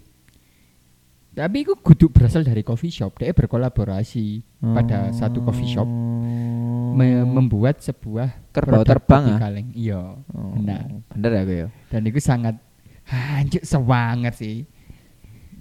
[1.33, 3.17] Tapi iku kudu berasal dari coffee shop.
[3.17, 5.89] Dhek berkolaborasi pada satu coffee shop
[6.93, 9.39] me- membuat sebuah Kerbau terbang, ah?
[9.41, 9.73] kaleng.
[9.73, 10.21] Iya.
[10.29, 10.93] Oh, Benar.
[11.09, 11.67] Bener ya gue.
[11.89, 12.53] Dan itu sangat
[13.09, 14.69] anjuk sewangat sih.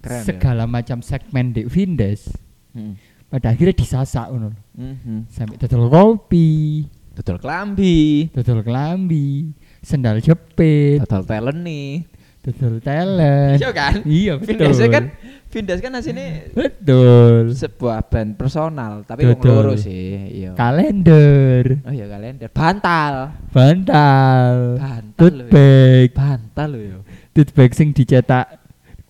[0.03, 0.27] Keren ya.
[0.27, 2.27] Segala macam segmen di Vindes
[2.73, 2.97] Hmm.
[3.29, 4.61] pada akhirnya disasak ngono lho.
[4.75, 5.29] Mhm.
[5.29, 6.83] Sampai dodol kopi,
[7.13, 12.01] Dodol klambi, dodol kelambi, sendal jepit, dodol talent nih.
[12.41, 13.55] dodol talent.
[13.55, 13.95] Iya kan?
[14.03, 14.73] Iya betul.
[14.73, 15.05] Vindes kan
[15.47, 17.53] Vindes kan aslinya betul.
[17.53, 20.41] sebuah brand personal, tapi wong loro sih.
[20.41, 20.57] Iya.
[20.57, 22.49] Kalender, Oh iya kalender.
[22.49, 23.37] Bantal.
[23.53, 25.53] bantal, Bantal tote lho ya.
[25.53, 26.99] bag, Bantal lho ya.
[27.31, 28.62] tote bag sing dicetak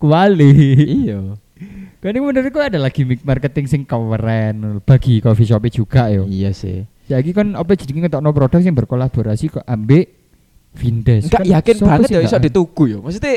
[0.03, 0.51] kuali.
[1.07, 1.39] Iya.
[2.03, 6.27] Kan ini menurutku ada lagi gimmick marketing sing keren bagi coffee shop juga yo.
[6.27, 6.83] Iya sih.
[7.07, 10.11] Jadi kan apa jadi ngetokno produk yang berkolaborasi kok ambek
[10.75, 11.31] Vindes.
[11.31, 12.43] Enggak Kan yakin banget ya iso nggak?
[12.51, 12.97] dituku ya.
[12.99, 13.35] Maksudnya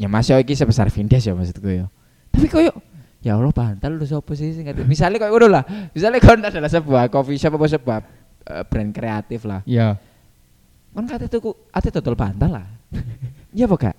[0.00, 1.86] ya masih iki sebesar Vindes ya maksudku ya.
[2.34, 2.74] Tapi koyo
[3.22, 4.66] ya Allah bantal lu sopo sih sing.
[4.90, 5.62] Misalnya koyo ngono lah.
[5.94, 7.98] Misalnya kon adalah sebuah coffee shop apa sebuah
[8.50, 9.62] eh, brand kreatif lah.
[9.62, 9.94] Ya.
[10.90, 12.66] Kon kate tuku ate dodol bantal lah.
[13.50, 13.96] Iya apa gak?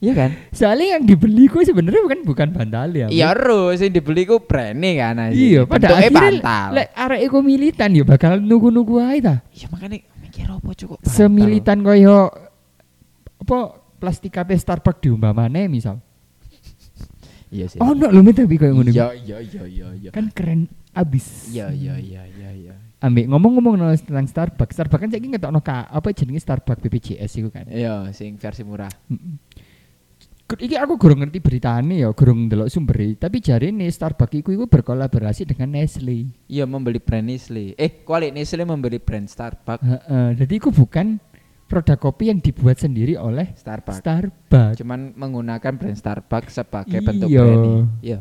[0.00, 0.30] Iya kan?
[0.48, 3.06] Soalnya yang dibeli ku sebenarnya bukan bukan bantal ya.
[3.12, 5.36] Iya terus yang dibeli ku brandnya kan aja.
[5.36, 6.68] Iya, pada Bentuknya akhirnya bantal.
[6.72, 9.44] lek arek iku militan ya bakal nunggu-nunggu ae ta.
[9.52, 12.32] Iya makanya mikir apa cukup Semilitan koyo
[13.44, 13.58] apa
[14.00, 16.00] plastik kape Starbucks diumpamane misal.
[17.52, 17.78] Iya sih.
[17.82, 18.88] Oh, no lho tapi koyo ngono.
[18.88, 20.10] Iya iya iya iya iya.
[20.16, 20.64] Kan keren
[20.96, 21.52] abis.
[21.52, 22.74] Iya iya iya iya iya.
[23.00, 27.64] Ambek ngomong-ngomong tentang Starbucks, Starbucks kan saiki ngetokno ka apa jenenge Starbucks BPJS iku kan.
[27.72, 28.92] Iya, sing versi murah.
[30.58, 34.64] Iki aku kurang ngerti beritane ya, kurang ndelok sumbere, tapi jari nih Starbucks iku iku
[34.66, 36.26] berkolaborasi dengan Nestle.
[36.50, 37.78] Iya membeli brand Nestle.
[37.78, 39.84] Eh, kuali Nestle membeli brand Starbucks.
[39.84, 41.22] Heeh, jadi itu bukan
[41.70, 44.02] produk kopi yang dibuat sendiri oleh Starbucks.
[44.02, 44.76] Starbucks.
[44.82, 47.06] Cuman menggunakan brand Starbucks sebagai Iya.
[47.06, 47.82] bentuk branding.
[48.02, 48.18] Iya.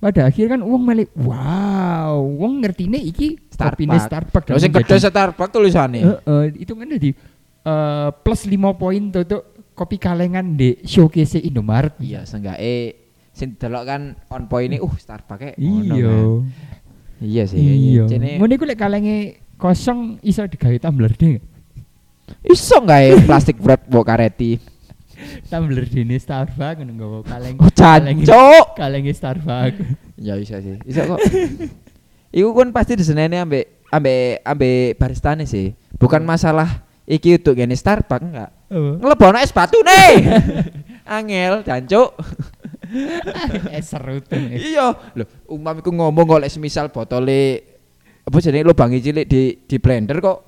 [0.00, 4.08] Pada akhirnya kan uang malik, wow, uang ngertine iki kopine Starbucks.
[4.08, 4.48] Starbucks.
[4.48, 6.24] Lho sing gede Starbucks tulisannya.
[6.24, 7.10] Heeh, itu kan jadi
[7.60, 9.42] eh, plus 5 poin tuh tuh
[9.80, 11.96] kopi kalengan di showcase Indomaret.
[12.04, 13.00] Iya, seenggaknya
[13.32, 16.12] sing delok kan on point ini uh Starbucks ngono Iya.
[16.12, 16.28] kan.
[17.24, 17.58] Iya sih.
[17.64, 18.04] Iya.
[18.36, 19.16] Ngono iku lek kalenge
[19.56, 21.40] kosong iso digawe tumbler deh.
[22.46, 24.60] iso enggak ya plastik wrap mbok kareti.
[25.48, 27.56] Tumbler dene Starbucks ngono nggawa kaleng.
[27.56, 28.66] Oh, cancuk.
[28.76, 29.80] Kalenge Starbucks.
[30.20, 30.76] Ya bisa sih.
[30.84, 31.20] Iso kok.
[32.36, 35.72] Iku kan pasti diseneni ambek ambek ambek baristane sih.
[35.96, 38.59] Bukan masalah iki untuk gini Starbucks enggak.
[38.70, 40.14] Ngelebono es batu nih.
[41.18, 42.14] Angel, jancuk.
[43.74, 44.38] eh seru tuh.
[44.50, 47.62] iya, lho, umam iku ngomong kok lek semisal botole
[48.26, 50.38] apa jenenge lubangi cilik di di blender kok.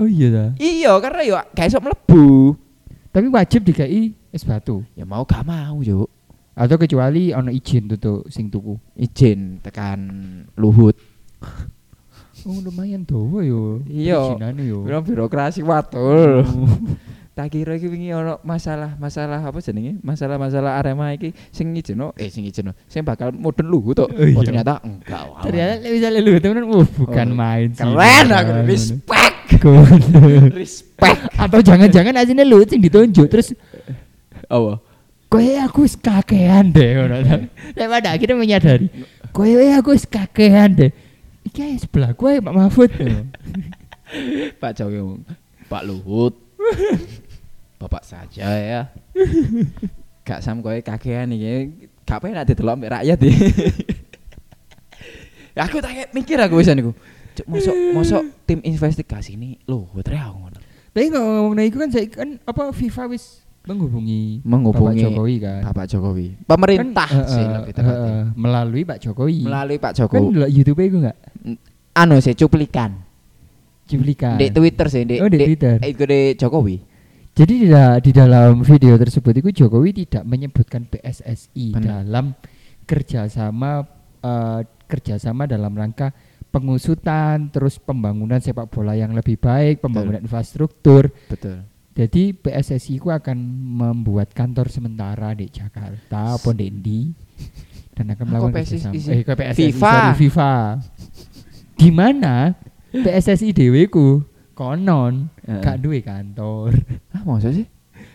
[0.00, 0.46] Oh iya ta.
[0.56, 2.56] Iya, karena yo gak iso mlebu.
[3.12, 4.80] Tapi wajib dikai es batu.
[4.96, 6.08] Ya mau gak mau, Juk.
[6.56, 8.76] Atau kecuali ono izin tuh sing tuku.
[8.96, 10.00] Izin tekan
[10.56, 10.96] luhut.
[12.48, 13.84] Oh lumayan tuh yo.
[13.84, 14.36] Iya.
[14.36, 14.80] Izinane yo.
[14.84, 16.44] Biro birokrasi watul.
[17.30, 20.02] Tak kira iki wingi ono masalah-masalah apa jenenge?
[20.02, 24.04] Masalah-masalah Arema iki sing ngijino eh sing ngijino sing bakal mudun luhut to.
[24.04, 24.34] Oh, iya.
[24.34, 25.24] Oh, ternyata enggak.
[25.46, 27.86] Ternyata lek misalnya lu temen uh, bukan Oh, main sih.
[27.86, 28.66] keren aku Bukan.
[28.66, 29.36] respect.
[30.52, 31.20] Respect.
[31.38, 33.54] Atau jangan-jangan aslinya lu sing ditunjuk terus
[34.50, 34.82] Apa?
[35.30, 37.14] kowe aku wis kakean deh ngono.
[37.78, 38.90] Lek pada akhirnya menyadari
[39.30, 39.46] kowe
[39.78, 40.90] aku wis kakean deh.
[41.46, 42.90] Iki sebelah kowe Pak Mahfud.
[44.60, 45.22] Pak Jokowi
[45.70, 46.34] Pak Luhut.
[47.80, 48.80] Bapak saja ya.
[50.26, 51.88] Gak sam kowe kakean iki.
[52.04, 53.46] Gak penak didelok mbek rakyat iki.
[55.56, 56.92] Ya, aku tak mikir aku wisan iku.
[57.30, 60.58] Cuk, mosok mosok tim investigasi ini Luhut re aku ngono.
[60.90, 65.60] Tapi ngomong nah itu kan saya kan apa FIFA wis menghubungi Menghubungi Bapak Jokowi kan.
[65.70, 66.26] Bapak Jokowi.
[66.42, 68.10] Pemerintah Kan, sih eh, lebih tepatnya.
[68.10, 69.38] eh, melalui Pak Jokowi.
[69.46, 70.32] Melalui Pak kan Jokowi.
[70.34, 71.16] delok YouTube itu enggak?
[71.94, 72.90] Anu sih cuplikan.
[73.90, 74.38] Cuplikan.
[74.38, 75.82] Di Twitter sih, di Oh, di Twitter.
[75.82, 76.76] Itu di Jokowi.
[77.34, 77.68] Jadi di,
[78.04, 81.82] di dalam video tersebut itu Jokowi tidak menyebutkan PSSI Benar.
[82.06, 82.34] dalam
[82.86, 83.86] kerjasama
[84.22, 84.60] eh,
[84.90, 86.10] kerjasama dalam rangka
[86.50, 91.14] pengusutan terus pembangunan sepak bola yang lebih baik, pembangunan infrastruktur.
[91.30, 91.62] Betul.
[91.94, 93.38] Jadi PSSI ku akan
[93.78, 97.00] membuat kantor sementara di Jakarta, apa di Indi,
[97.94, 98.94] dan akan melakukan kerjasama.
[98.94, 99.94] Eh, PSSI, FIFA.
[100.18, 100.52] FIFA.
[101.78, 102.52] Di mana
[103.04, 104.22] PSSI dewe ku
[104.52, 105.60] konon Heeh.
[105.60, 106.74] gak duwe kantor.
[107.14, 107.66] Ah, masa sih?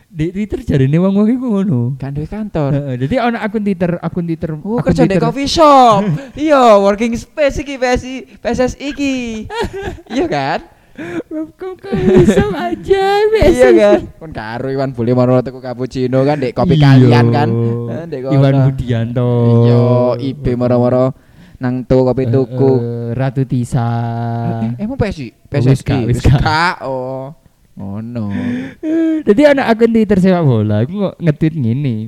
[0.07, 1.81] Di Twitter jarine wong-wong iku ngono.
[1.95, 2.71] Kan duwe kantor.
[2.71, 4.55] Heeh, Jadi ana akun Twitter, akun Twitter.
[4.55, 6.07] Oh, akun kerja di coffee shop.
[6.39, 9.13] iya, working space iki PSI, PSSI iki.
[10.07, 10.59] iya kan?
[11.27, 13.51] Kok bisa aja PSSI.
[13.51, 13.99] iya kan?
[14.15, 16.95] Kon karo Iwan Bule maro tuku cappuccino kan dek kopi Iya.
[16.95, 17.49] kalian kan.
[17.91, 18.31] Eh, Dek.
[18.31, 19.31] Iwan Budianto.
[19.67, 19.83] Iya,
[20.23, 21.11] IB moro-moro
[21.59, 22.71] nang tuku kopi tuku.
[22.75, 23.87] Eh, eh, Ratu Tisa.
[24.75, 25.27] Eh, emang PSI?
[25.31, 25.83] Oh, PSSI.
[25.85, 26.19] gak, wis.
[26.83, 27.33] Oh.
[27.75, 28.31] Oh no.
[29.27, 32.07] Jadi anak akun Twitter sepak bola aku nge-tweet gini.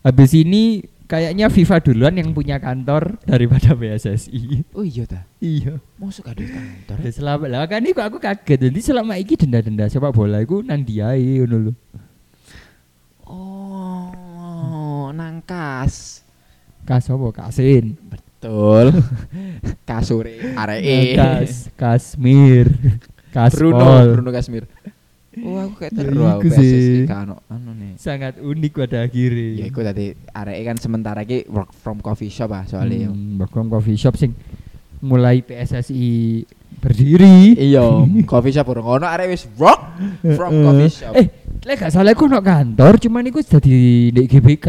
[0.00, 4.64] Habis ini kayaknya FIFA duluan yang punya kantor daripada PSSI.
[4.72, 5.28] Oh iya ta.
[5.36, 5.76] iya.
[6.00, 6.96] Masuk ada kantor.
[7.04, 8.72] Dan selama lah kan iku aku kaget.
[8.72, 11.72] Jadi selama iki denda-denda sepak bola iku nang diae ngono lho.
[13.28, 16.21] Oh, nangkas.
[16.82, 17.26] Kas apa?
[17.30, 17.94] Kasin.
[18.10, 18.86] Betul.
[19.88, 21.14] Kasure areke.
[21.14, 22.66] Kas, Kasmir.
[23.32, 24.06] Bruno, Kaspol.
[24.18, 24.64] Bruno Kasmir.
[25.40, 26.60] Oh, aku kayak terus Iku aku sih.
[26.60, 27.96] PSSI kan anu nih.
[27.96, 29.64] Sangat unik pada akhirnya.
[29.64, 33.08] Ya iku tadi areke kan sementara iki work from coffee shop ah soalnya.
[33.08, 34.36] Hmm, Bakom coffee shop sing
[35.00, 36.44] mulai PSSI
[36.84, 37.56] berdiri.
[37.56, 39.80] Iya, coffee shop urung ono arek wis work
[40.36, 41.16] from coffee shop.
[41.16, 41.26] Eh,
[41.64, 44.68] lek gak salah iku ono kantor, cuman iku dadi di GBK.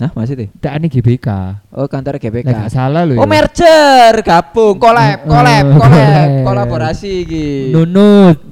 [0.00, 0.50] Nah, maksudnya?
[0.58, 1.28] Tak ane GBK.
[1.70, 2.48] Oh, kantor GBK.
[2.48, 3.14] Gak salah lho.
[3.14, 3.30] Oh, ya.
[3.30, 6.28] merger, gabung, collab, Eh, collab, eh, collab, collab.
[6.42, 7.46] kolaborasi iki.
[7.70, 8.42] Nunut.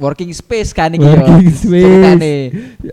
[0.00, 1.12] Working space kan iki yo.
[1.20, 1.84] Working space.
[1.84, 2.34] Ceritane.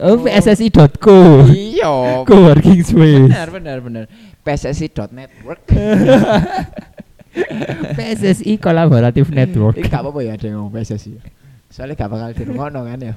[0.04, 1.48] Oh, PSSI.co.
[1.48, 1.94] Iya.
[2.28, 3.30] Co-working space.
[3.32, 4.04] Benar, benar, benar.
[4.44, 5.62] PSSI.network.
[7.98, 9.76] PSSI Collaborative Network.
[9.80, 11.18] Ini gak apa-apa ya ada yang ngomong PSSI.
[11.72, 13.14] Soalnya gak bakal dirungokno kan ya.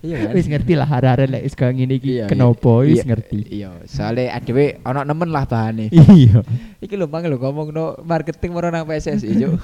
[0.00, 0.32] Iya kan?
[0.32, 3.38] Wis ngerti lah hari-hari lek wis kaya ngene iki Iya, kenapa iya, wis iya, ngerti.
[3.52, 5.92] Iya, soalnya adewe ono nemen lah bahane.
[5.92, 6.40] Iya.
[6.80, 9.60] Iki lho mang lho ngomong no marketing moro nang PSSI, Cuk.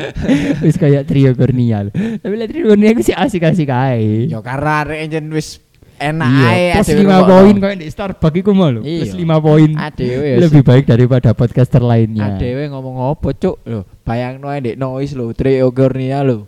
[0.64, 1.92] Wis kayak trio Kurnia lho.
[1.92, 4.28] Tapi lek trio Kurnia iku sih asik-asik ae.
[4.28, 5.60] Ya karena arek enjen wis
[5.94, 7.30] enak Iya, ae plus adewe 5 ngrungokno.
[7.30, 8.80] poin kok di Starbucks iku mau lho.
[8.82, 9.70] Plus 5 poin.
[9.78, 12.36] Adewe ya Lebih baik daripada podcaster lainnya.
[12.36, 13.56] Adewe ngomong apa, Cuk?
[13.64, 16.44] Lho, bayangno ae ndek noise lho, trio Gornia lho.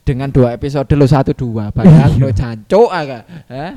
[0.00, 3.22] Dengan dua episode lo satu dua bayangno jancuk aga.
[3.46, 3.72] Hah?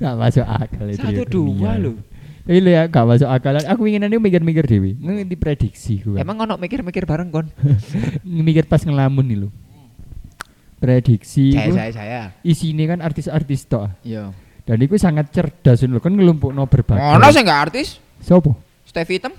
[0.00, 0.98] Gak masuk akal itu.
[0.98, 1.94] Satu dua lho.
[2.42, 3.54] Tapi lo ya gak masuk akal.
[3.62, 4.98] Aku inginannya mikir-mikir dewi.
[4.98, 6.18] Ngerti prediksi gue.
[6.18, 7.46] Emang ono mikir-mikir bareng kon?
[8.26, 9.48] mikir pas ngelamun nih lo.
[10.80, 12.20] Prediksi Saya ku saya saya.
[12.40, 13.92] isinya kan artis-artis toh.
[14.00, 14.32] Iya.
[14.64, 17.20] Dan itu sangat cerdas lo kan ngelumpuk no berbagai.
[17.20, 18.00] Ono sing gak artis?
[18.24, 18.56] Sopo?
[18.88, 19.36] Steve Hitam?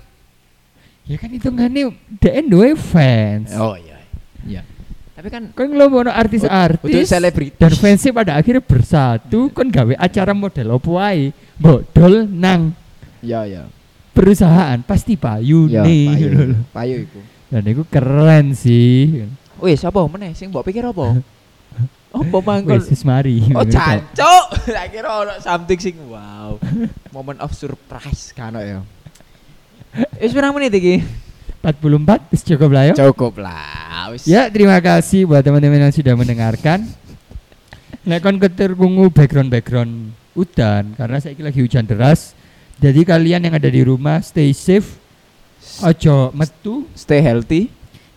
[1.02, 1.90] Ya kan hitungannya
[2.22, 3.50] DN dua fans.
[3.58, 3.98] Oh iya.
[4.46, 4.62] Iya.
[5.12, 7.04] Tapi kan Kan no Udah artis-artis.
[7.06, 7.56] selebritis.
[7.56, 12.72] dan fansnya pada akhirnya bersatu kan gawe acara model opo ae bodol nang
[13.20, 13.62] Iya iya.
[14.10, 16.28] perusahaan pasti payu Iya, nih payu.
[16.76, 17.20] Payu iku.
[17.48, 21.16] dan itu keren sih Wis apa meneh sing mbok pikir apa?
[22.12, 22.76] Apa mangkon?
[22.78, 24.44] wis mari Oh jancuk.
[24.68, 26.60] Tak kira ono something sing wow.
[27.08, 28.84] Moment of surprise kan ya.
[30.16, 31.00] Wis pirang menit iki?
[31.60, 33.81] 44 wis cukup lah ya Cukup lah.
[34.26, 36.86] Ya terima kasih buat teman-teman yang sudah mendengarkan
[38.02, 39.92] Nek kon keterkungu background background
[40.34, 42.34] udan karena saya lagi hujan deras.
[42.82, 44.98] Jadi kalian yang ada di rumah stay safe.
[45.86, 47.70] Ojo metu Stay healthy.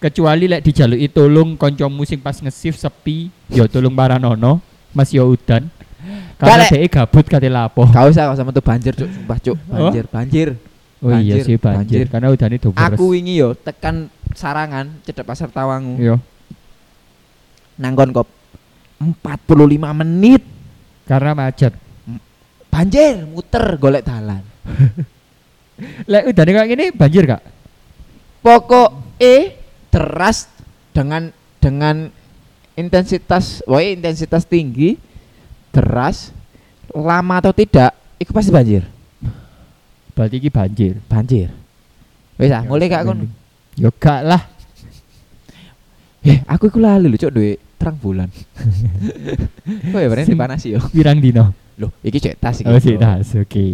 [0.06, 4.62] kecuali lek dijaluki tolong konco musing pas nge-shift sepi, yo tolong paranono,
[4.94, 5.66] Mas yo udan.
[6.38, 7.90] Karena dhek gabut kate lapo.
[7.90, 9.10] Gak usah, gak usah metu banjir, Cuk.
[9.10, 9.58] Sumpah, Cuk.
[9.66, 10.48] Banjir, banjir.
[11.06, 12.06] Oh iya banjir, sih banjir, banjir.
[12.10, 16.02] karena udane do Aku wingi yo tekan sarangan cedek pasar Tawangu.
[16.02, 16.18] yo
[17.78, 18.26] Nanggon kop
[18.98, 19.22] 45
[20.02, 20.42] menit.
[21.06, 21.78] karena macet.
[22.74, 24.42] Banjir, muter golek dalan.
[26.12, 27.44] Lek udane kayak gini banjir gak?
[28.42, 29.54] Pokok E
[29.94, 30.50] deras
[30.90, 31.30] dengan
[31.62, 32.10] dengan
[32.74, 34.98] intensitas, wah intensitas tinggi,
[35.70, 36.34] deras,
[36.92, 38.84] lama atau tidak, itu pasti banjir.
[40.16, 40.98] Berarti iki banjir.
[41.12, 41.52] Banjir.
[42.40, 43.28] Wis ah, mulai gak kon.
[43.76, 44.42] Yo gak lah.
[46.26, 48.26] Eh, aku iku lali lho, duwe terang bulan.
[49.94, 50.82] Kok ya berarti Sim- dipanasi yo.
[50.90, 51.54] Pirang dino.
[51.78, 52.66] Loh, iki cek tas iki.
[52.66, 53.66] Oh sih tas, oke.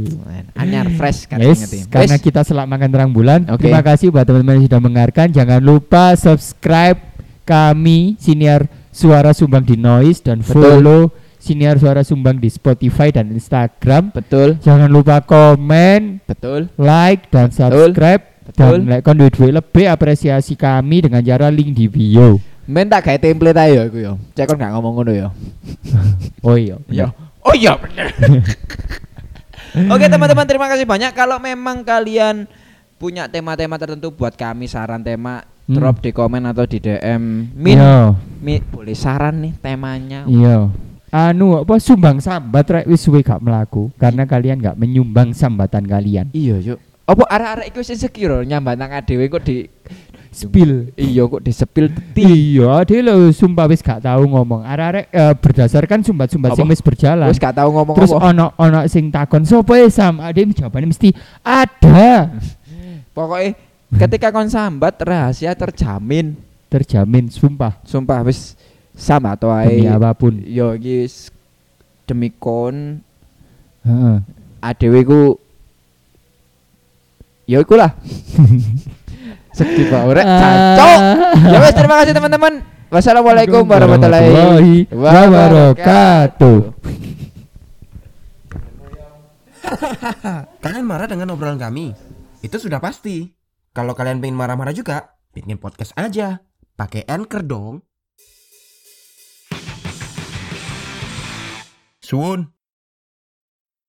[0.60, 3.48] Anyar fresh katanya Yes, karena Wes, kita selak makan terang bulan.
[3.48, 3.70] Oke.
[3.70, 5.28] Terima kasih buat teman-teman yang sudah mendengarkan.
[5.32, 7.00] Jangan lupa subscribe
[7.48, 10.52] kami Siniar Suara Sumbang di Noise dan Betul.
[10.60, 11.02] follow
[11.42, 14.14] Siniar Suara Sumbang di Spotify dan Instagram.
[14.14, 16.70] betul, Jangan lupa komen, betul.
[16.78, 18.22] like dan subscribe.
[18.42, 18.84] Betul.
[18.84, 22.38] Dan like kon duit-duit lebih apresiasi kami dengan cara link di bio.
[22.64, 24.14] Men tak gawe template ayo aku yo.
[24.32, 25.28] Cek kon gak ngomong ngono yo.
[26.46, 26.78] Oh iya.
[26.86, 27.10] Iya.
[27.42, 28.14] Oh iya bener.
[29.94, 32.46] Oke teman-teman terima kasih banyak kalau memang kalian
[32.98, 35.78] punya tema-tema tertentu buat kami saran tema Hmm.
[35.78, 38.18] drop di komen atau di DM min, Iya.
[38.42, 40.74] Mi, boleh saran nih temanya Iya.
[41.12, 46.32] Anu apa sumbang sambat rek wis suwe gak melaku karena kalian gak menyumbang sambatan kalian.
[46.32, 49.68] iya yuk apa arah-arah iku sing insecure nyambat nang adewe kok di
[50.32, 50.96] Spill.
[50.96, 52.24] iya kok di sepil teti
[52.56, 54.64] Iya, dia lo sumpah wis gak tahu ngomong.
[54.64, 57.28] Arek-arek eh, berdasarkan sumbat-sumbat sing wis berjalan.
[57.28, 60.24] wis gak tahu ngomong Terus apa ono ono sing takon sopo ya Sam?
[60.24, 61.12] Ade jawabannya mesti
[61.44, 62.32] ada.
[63.12, 63.60] pokoknya
[64.00, 66.40] ketika kon sambat rahasia terjamin
[66.72, 68.56] Terjamin sumpah sumpah wis
[69.02, 70.38] sama atau demi ae apa pun.
[70.46, 71.10] yo iki
[72.06, 73.02] demi kon
[73.82, 74.16] Heeh.
[74.62, 75.22] adewe ku
[77.50, 77.98] ya iku lah
[79.58, 81.00] sedih pak ora cacok
[81.50, 82.62] ya wes terima kasih teman-teman
[82.94, 86.58] wassalamualaikum warahmatullahi wabarakatuh.
[90.64, 91.96] Kalian marah dengan obrolan kami?
[92.44, 93.32] Itu sudah pasti.
[93.72, 96.44] Kalau kalian pengen marah-marah juga, bikin podcast aja.
[96.76, 97.80] Pakai Anchor dong.
[102.12, 102.52] Soon.